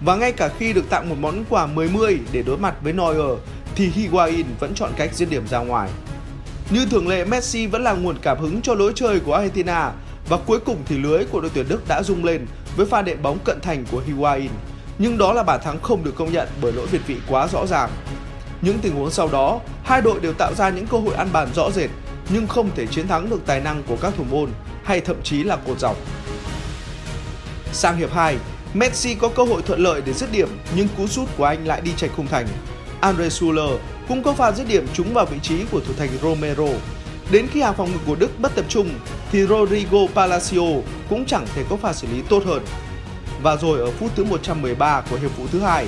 Và 0.00 0.16
ngay 0.16 0.32
cả 0.32 0.50
khi 0.58 0.72
được 0.72 0.90
tặng 0.90 1.08
một 1.08 1.16
món 1.20 1.44
quà 1.48 1.66
10-10 1.66 2.18
để 2.32 2.42
đối 2.42 2.58
mặt 2.58 2.74
với 2.82 2.92
Neuer 2.92 3.38
thì 3.74 3.86
Higuain 3.86 4.46
vẫn 4.60 4.74
chọn 4.74 4.92
cách 4.96 5.14
giết 5.14 5.30
điểm 5.30 5.46
ra 5.48 5.58
ngoài. 5.58 5.90
Như 6.70 6.86
thường 6.86 7.08
lệ, 7.08 7.24
Messi 7.24 7.66
vẫn 7.66 7.82
là 7.82 7.92
nguồn 7.92 8.16
cảm 8.22 8.38
hứng 8.38 8.62
cho 8.62 8.74
lối 8.74 8.92
chơi 8.94 9.20
của 9.20 9.34
Argentina 9.34 9.92
và 10.28 10.36
cuối 10.46 10.60
cùng 10.60 10.76
thì 10.86 10.98
lưới 10.98 11.24
của 11.24 11.40
đội 11.40 11.50
tuyển 11.54 11.68
Đức 11.68 11.88
đã 11.88 12.02
rung 12.02 12.24
lên 12.24 12.46
với 12.76 12.86
pha 12.86 13.02
đệm 13.02 13.22
bóng 13.22 13.38
cận 13.44 13.60
thành 13.60 13.84
của 13.90 14.02
Higuain. 14.06 14.50
Nhưng 14.98 15.18
đó 15.18 15.32
là 15.32 15.42
bàn 15.42 15.60
thắng 15.64 15.80
không 15.80 16.04
được 16.04 16.14
công 16.16 16.32
nhận 16.32 16.48
bởi 16.62 16.72
lỗi 16.72 16.86
việt 16.86 17.06
vị 17.06 17.16
quá 17.28 17.48
rõ 17.52 17.66
ràng. 17.66 17.90
Những 18.62 18.78
tình 18.78 18.94
huống 18.94 19.10
sau 19.10 19.28
đó, 19.28 19.60
hai 19.84 20.02
đội 20.02 20.20
đều 20.20 20.32
tạo 20.32 20.54
ra 20.54 20.68
những 20.68 20.86
cơ 20.86 20.98
hội 20.98 21.14
ăn 21.14 21.28
bàn 21.32 21.48
rõ 21.54 21.70
rệt 21.70 21.90
nhưng 22.30 22.46
không 22.46 22.70
thể 22.74 22.86
chiến 22.86 23.08
thắng 23.08 23.30
được 23.30 23.40
tài 23.46 23.60
năng 23.60 23.82
của 23.82 23.96
các 23.96 24.12
thủ 24.16 24.24
môn 24.30 24.50
hay 24.84 25.00
thậm 25.00 25.16
chí 25.22 25.44
là 25.44 25.56
cột 25.56 25.78
dọc. 25.78 25.96
Sang 27.72 27.96
hiệp 27.96 28.12
2, 28.12 28.36
Messi 28.74 29.14
có 29.14 29.28
cơ 29.28 29.44
hội 29.44 29.62
thuận 29.62 29.80
lợi 29.80 30.02
để 30.06 30.12
dứt 30.12 30.32
điểm 30.32 30.48
nhưng 30.76 30.88
cú 30.96 31.06
sút 31.06 31.28
của 31.36 31.44
anh 31.44 31.66
lại 31.66 31.80
đi 31.80 31.90
chạch 31.96 32.10
khung 32.16 32.26
thành. 32.26 32.46
Andre 33.00 33.28
Schuller 33.28 33.70
cũng 34.08 34.22
có 34.22 34.32
pha 34.32 34.52
dứt 34.52 34.68
điểm 34.68 34.86
trúng 34.94 35.14
vào 35.14 35.26
vị 35.26 35.36
trí 35.42 35.64
của 35.72 35.80
thủ 35.80 35.92
thành 35.98 36.08
Romero. 36.22 36.68
Đến 37.30 37.46
khi 37.52 37.60
hàng 37.60 37.74
phòng 37.74 37.92
ngự 37.92 37.98
của 38.06 38.14
Đức 38.14 38.30
bất 38.40 38.54
tập 38.54 38.64
trung 38.68 38.90
thì 39.32 39.46
Rodrigo 39.46 39.98
Palacio 40.14 40.60
cũng 41.08 41.24
chẳng 41.26 41.46
thể 41.54 41.64
có 41.70 41.76
pha 41.76 41.92
xử 41.92 42.06
lý 42.12 42.22
tốt 42.28 42.42
hơn. 42.46 42.62
Và 43.42 43.56
rồi 43.56 43.78
ở 43.78 43.90
phút 43.90 44.10
thứ 44.16 44.24
113 44.24 45.02
của 45.10 45.16
hiệp 45.16 45.30
phụ 45.36 45.44
thứ 45.52 45.60
hai, 45.60 45.86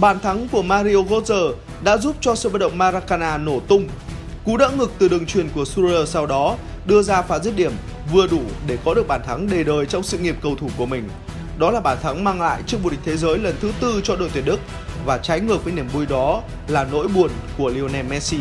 bàn 0.00 0.20
thắng 0.20 0.48
của 0.48 0.62
Mario 0.62 0.96
Götze 0.96 1.52
đã 1.84 1.96
giúp 1.96 2.16
cho 2.20 2.34
sân 2.34 2.52
vận 2.52 2.60
động 2.60 2.78
Maracana 2.78 3.38
nổ 3.38 3.60
tung. 3.60 3.88
Cú 4.44 4.56
đỡ 4.56 4.70
ngực 4.70 4.92
từ 4.98 5.08
đường 5.08 5.26
truyền 5.26 5.48
của 5.54 5.64
Schuller 5.64 6.08
sau 6.08 6.26
đó 6.26 6.56
đưa 6.86 7.02
ra 7.02 7.22
pha 7.22 7.38
dứt 7.38 7.56
điểm 7.56 7.72
vừa 8.12 8.26
đủ 8.26 8.40
để 8.66 8.78
có 8.84 8.94
được 8.94 9.08
bàn 9.08 9.20
thắng 9.26 9.48
đề 9.50 9.64
đời 9.64 9.86
trong 9.86 10.02
sự 10.02 10.18
nghiệp 10.18 10.36
cầu 10.42 10.56
thủ 10.56 10.68
của 10.76 10.86
mình. 10.86 11.08
Đó 11.60 11.70
là 11.70 11.80
bàn 11.80 11.98
thắng 12.02 12.24
mang 12.24 12.40
lại 12.40 12.62
chức 12.66 12.82
vô 12.82 12.90
địch 12.90 13.00
thế 13.04 13.16
giới 13.16 13.38
lần 13.38 13.56
thứ 13.60 13.72
tư 13.80 14.00
cho 14.04 14.16
đội 14.16 14.30
tuyển 14.34 14.44
Đức 14.44 14.60
và 15.04 15.18
trái 15.18 15.40
ngược 15.40 15.64
với 15.64 15.72
niềm 15.72 15.88
vui 15.88 16.06
đó 16.06 16.42
là 16.68 16.86
nỗi 16.92 17.08
buồn 17.08 17.30
của 17.58 17.68
Lionel 17.68 18.06
Messi. 18.06 18.38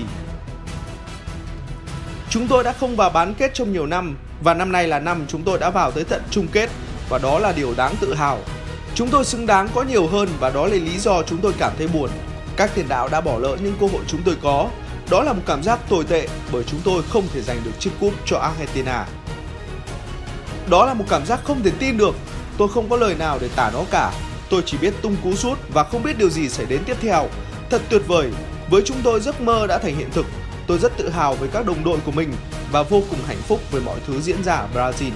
Chúng 2.29 2.47
tôi 2.47 2.63
đã 2.63 2.73
không 2.73 2.95
vào 2.95 3.09
bán 3.09 3.33
kết 3.33 3.51
trong 3.53 3.73
nhiều 3.73 3.85
năm, 3.85 4.17
và 4.43 4.53
năm 4.53 4.71
nay 4.71 4.87
là 4.87 4.99
năm 4.99 5.25
chúng 5.27 5.43
tôi 5.43 5.59
đã 5.59 5.69
vào 5.69 5.91
tới 5.91 6.03
tận 6.03 6.21
chung 6.31 6.47
kết, 6.51 6.69
và 7.09 7.17
đó 7.17 7.39
là 7.39 7.51
điều 7.51 7.73
đáng 7.77 7.95
tự 7.99 8.13
hào. 8.13 8.39
Chúng 8.95 9.09
tôi 9.09 9.25
xứng 9.25 9.45
đáng 9.45 9.67
có 9.73 9.83
nhiều 9.83 10.07
hơn, 10.07 10.29
và 10.39 10.49
đó 10.49 10.65
là 10.65 10.75
lý 10.75 10.99
do 10.99 11.23
chúng 11.23 11.41
tôi 11.41 11.53
cảm 11.59 11.71
thấy 11.77 11.87
buồn. 11.87 12.09
Các 12.55 12.71
tiền 12.75 12.87
đạo 12.87 13.09
đã 13.11 13.21
bỏ 13.21 13.37
lỡ 13.37 13.57
những 13.63 13.75
cơ 13.79 13.87
hội 13.87 14.01
chúng 14.07 14.23
tôi 14.23 14.35
có. 14.41 14.69
Đó 15.09 15.23
là 15.23 15.33
một 15.33 15.41
cảm 15.45 15.63
giác 15.63 15.79
tồi 15.89 16.03
tệ 16.03 16.27
bởi 16.51 16.63
chúng 16.63 16.79
tôi 16.83 17.03
không 17.09 17.23
thể 17.33 17.41
giành 17.41 17.57
được 17.63 17.79
chiếc 17.79 17.91
cúp 17.99 18.13
cho 18.25 18.37
Argentina. 18.37 19.05
Đó 20.69 20.85
là 20.85 20.93
một 20.93 21.05
cảm 21.09 21.25
giác 21.25 21.39
không 21.43 21.63
thể 21.63 21.71
tin 21.79 21.97
được 21.97 22.15
Tôi 22.59 22.67
không 22.67 22.89
có 22.89 22.97
lời 22.97 23.15
nào 23.15 23.37
để 23.41 23.49
tả 23.55 23.71
nó 23.73 23.83
cả. 23.91 24.13
Tôi 24.49 24.61
chỉ 24.65 24.77
biết 24.77 24.93
tung 25.01 25.15
cú 25.23 25.35
sút 25.35 25.57
và 25.73 25.83
không 25.83 26.03
biết 26.03 26.17
điều 26.17 26.29
gì 26.29 26.49
xảy 26.49 26.65
đến 26.65 26.81
tiếp 26.85 26.97
theo. 27.01 27.27
Thật 27.69 27.81
tuyệt 27.89 28.01
vời. 28.07 28.31
Với 28.69 28.81
chúng 28.85 28.97
tôi 29.03 29.19
giấc 29.19 29.41
mơ 29.41 29.67
đã 29.67 29.77
thành 29.77 29.95
hiện 29.95 30.09
thực. 30.11 30.25
Tôi 30.67 30.77
rất 30.77 30.97
tự 30.97 31.09
hào 31.09 31.35
với 31.35 31.49
các 31.53 31.65
đồng 31.65 31.83
đội 31.83 31.97
của 32.05 32.11
mình 32.11 32.33
và 32.71 32.83
vô 32.83 33.03
cùng 33.09 33.19
hạnh 33.27 33.41
phúc 33.47 33.59
với 33.71 33.81
mọi 33.81 33.99
thứ 34.07 34.21
diễn 34.21 34.43
ra 34.43 34.53
ở 34.53 34.67
Brazil. 34.75 35.11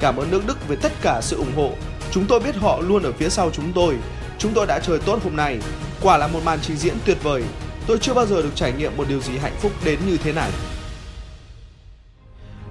Cảm 0.00 0.16
ơn 0.16 0.30
nước 0.30 0.46
Đức 0.46 0.68
về 0.68 0.76
tất 0.76 0.92
cả 1.02 1.20
sự 1.22 1.36
ủng 1.36 1.52
hộ. 1.56 1.70
Chúng 2.10 2.26
tôi 2.26 2.40
biết 2.40 2.56
họ 2.56 2.80
luôn 2.80 3.02
ở 3.02 3.12
phía 3.12 3.28
sau 3.28 3.50
chúng 3.52 3.72
tôi. 3.72 3.96
Chúng 4.38 4.52
tôi 4.54 4.66
đã 4.66 4.78
chơi 4.78 4.98
tốt 4.98 5.18
hôm 5.24 5.36
nay. 5.36 5.58
Quả 6.02 6.16
là 6.16 6.26
một 6.26 6.40
màn 6.44 6.58
trình 6.62 6.76
diễn 6.76 6.94
tuyệt 7.04 7.18
vời. 7.22 7.42
Tôi 7.86 7.98
chưa 8.00 8.14
bao 8.14 8.26
giờ 8.26 8.42
được 8.42 8.52
trải 8.54 8.72
nghiệm 8.72 8.96
một 8.96 9.08
điều 9.08 9.20
gì 9.20 9.38
hạnh 9.38 9.56
phúc 9.60 9.72
đến 9.84 9.98
như 10.06 10.16
thế 10.16 10.32
này. 10.32 10.50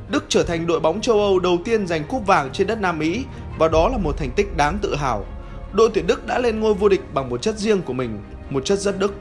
Đức 0.10 0.26
trở 0.30 0.44
thành 0.44 0.68
đội 0.68 0.80
bóng 0.80 1.02
châu 1.02 1.20
Âu 1.20 1.40
đầu 1.40 1.58
tiên 1.66 1.88
giành 1.88 2.04
cúp 2.04 2.26
vàng 2.26 2.50
trên 2.54 2.68
đất 2.68 2.82
Nam 2.82 3.00
Mỹ 3.00 3.26
và 3.60 3.68
đó 3.68 3.90
là 3.90 3.98
một 3.98 4.18
thành 4.18 4.32
tích 4.32 4.58
đáng 4.58 4.78
tự 4.82 4.96
hào. 4.96 5.26
Đội 5.74 5.90
tuyển 5.94 6.08
Đức 6.08 6.28
đã 6.28 6.40
lên 6.40 6.60
ngôi 6.60 6.74
vô 6.74 6.90
địch 6.90 7.02
bằng 7.14 7.30
một 7.30 7.42
chất 7.42 7.58
riêng 7.58 7.82
của 7.82 7.94
mình, 7.94 8.20
một 8.50 8.66
chất 8.66 8.80
rất 8.80 9.00
Đức. 9.00 9.14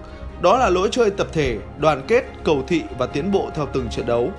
Đó 0.43 0.59
là 0.59 0.71
lối 0.71 0.88
chơi 0.93 1.11
tập 1.11 1.26
thể, 1.33 1.59
đoàn 1.78 2.02
kết, 2.09 2.25
cầu 2.45 2.62
thị 2.69 2.83
và 2.99 3.07
tiến 3.07 3.33
bộ 3.33 3.50
theo 3.55 3.69
từng 3.73 3.88
trận 3.90 4.07
đấu. 4.07 4.31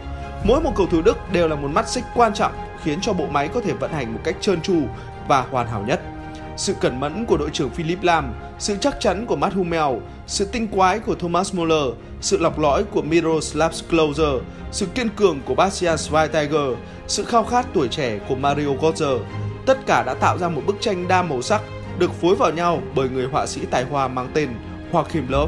Mỗi 0.44 0.62
một 0.62 0.72
cầu 0.76 0.88
thủ 0.88 1.02
Đức 1.02 1.18
đều 1.32 1.48
là 1.48 1.56
một 1.56 1.68
mắt 1.68 1.90
xích 1.90 2.04
quan 2.16 2.34
trọng 2.34 2.52
khiến 2.84 3.00
cho 3.02 3.14
bộ 3.14 3.26
máy 3.26 3.48
có 3.54 3.62
thể 3.62 3.74
vận 3.74 3.92
hành 3.92 4.14
một 4.14 4.20
cách 4.24 4.36
trơn 4.42 4.62
tru 4.62 4.82
và 5.28 5.42
hoàn 5.42 5.68
hảo 5.68 5.84
nhất. 5.88 6.02
Sự 6.58 6.74
cẩn 6.82 7.00
mẫn 7.00 7.26
của 7.26 7.38
đội 7.38 7.50
trưởng 7.54 7.70
Philip 7.70 8.04
Lam, 8.04 8.34
sự 8.60 8.76
chắc 8.82 9.00
chắn 9.00 9.26
của 9.26 9.36
Matt 9.36 9.54
Hummel, 9.56 10.00
sự 10.28 10.46
tinh 10.46 10.68
quái 10.68 11.00
của 11.00 11.16
Thomas 11.16 11.54
Muller, 11.56 11.94
sự 12.22 12.38
lọc 12.38 12.60
lõi 12.60 12.84
của 12.84 13.02
Miroslav 13.02 13.74
Klose, 13.90 14.46
sự 14.72 14.86
kiên 14.86 15.10
cường 15.10 15.40
của 15.46 15.56
Bastian 15.56 15.96
Schweinsteiger, 15.96 16.76
sự 17.08 17.26
khao 17.26 17.44
khát 17.44 17.66
tuổi 17.74 17.88
trẻ 17.88 18.20
của 18.30 18.36
Mario 18.36 18.68
Götze, 18.68 19.20
tất 19.66 19.78
cả 19.86 20.04
đã 20.04 20.14
tạo 20.14 20.38
ra 20.38 20.50
một 20.50 20.62
bức 20.66 20.76
tranh 20.80 21.08
đa 21.08 21.24
màu 21.24 21.42
sắc 21.42 21.62
được 22.00 22.14
phối 22.14 22.36
vào 22.36 22.52
nhau 22.52 22.82
bởi 22.96 23.10
người 23.10 23.26
họa 23.26 23.48
sĩ 23.48 23.62
tài 23.72 23.84
hoa 23.84 24.08
mang 24.08 24.30
tên 24.34 24.50
Joachim 24.92 25.28
Löw. 25.30 25.48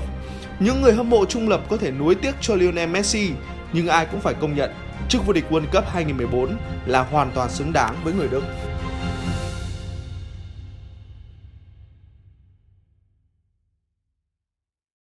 Những 0.60 0.82
người 0.82 0.94
hâm 0.94 1.10
mộ 1.10 1.26
trung 1.26 1.50
lập 1.50 1.62
có 1.70 1.78
thể 1.78 1.92
nuối 1.92 2.16
tiếc 2.16 2.36
cho 2.42 2.56
Lionel 2.56 2.90
Messi, 2.90 3.30
nhưng 3.74 3.88
ai 3.88 4.06
cũng 4.06 4.20
phải 4.20 4.34
công 4.34 4.56
nhận 4.56 4.72
chức 5.10 5.26
vô 5.26 5.34
địch 5.34 5.46
World 5.50 5.66
Cup 5.72 5.84
2014 5.88 6.58
là 6.86 7.02
hoàn 7.02 7.32
toàn 7.36 7.50
xứng 7.50 7.74
đáng 7.74 7.96
với 8.04 8.14
người 8.14 8.28
Đức. 8.28 8.44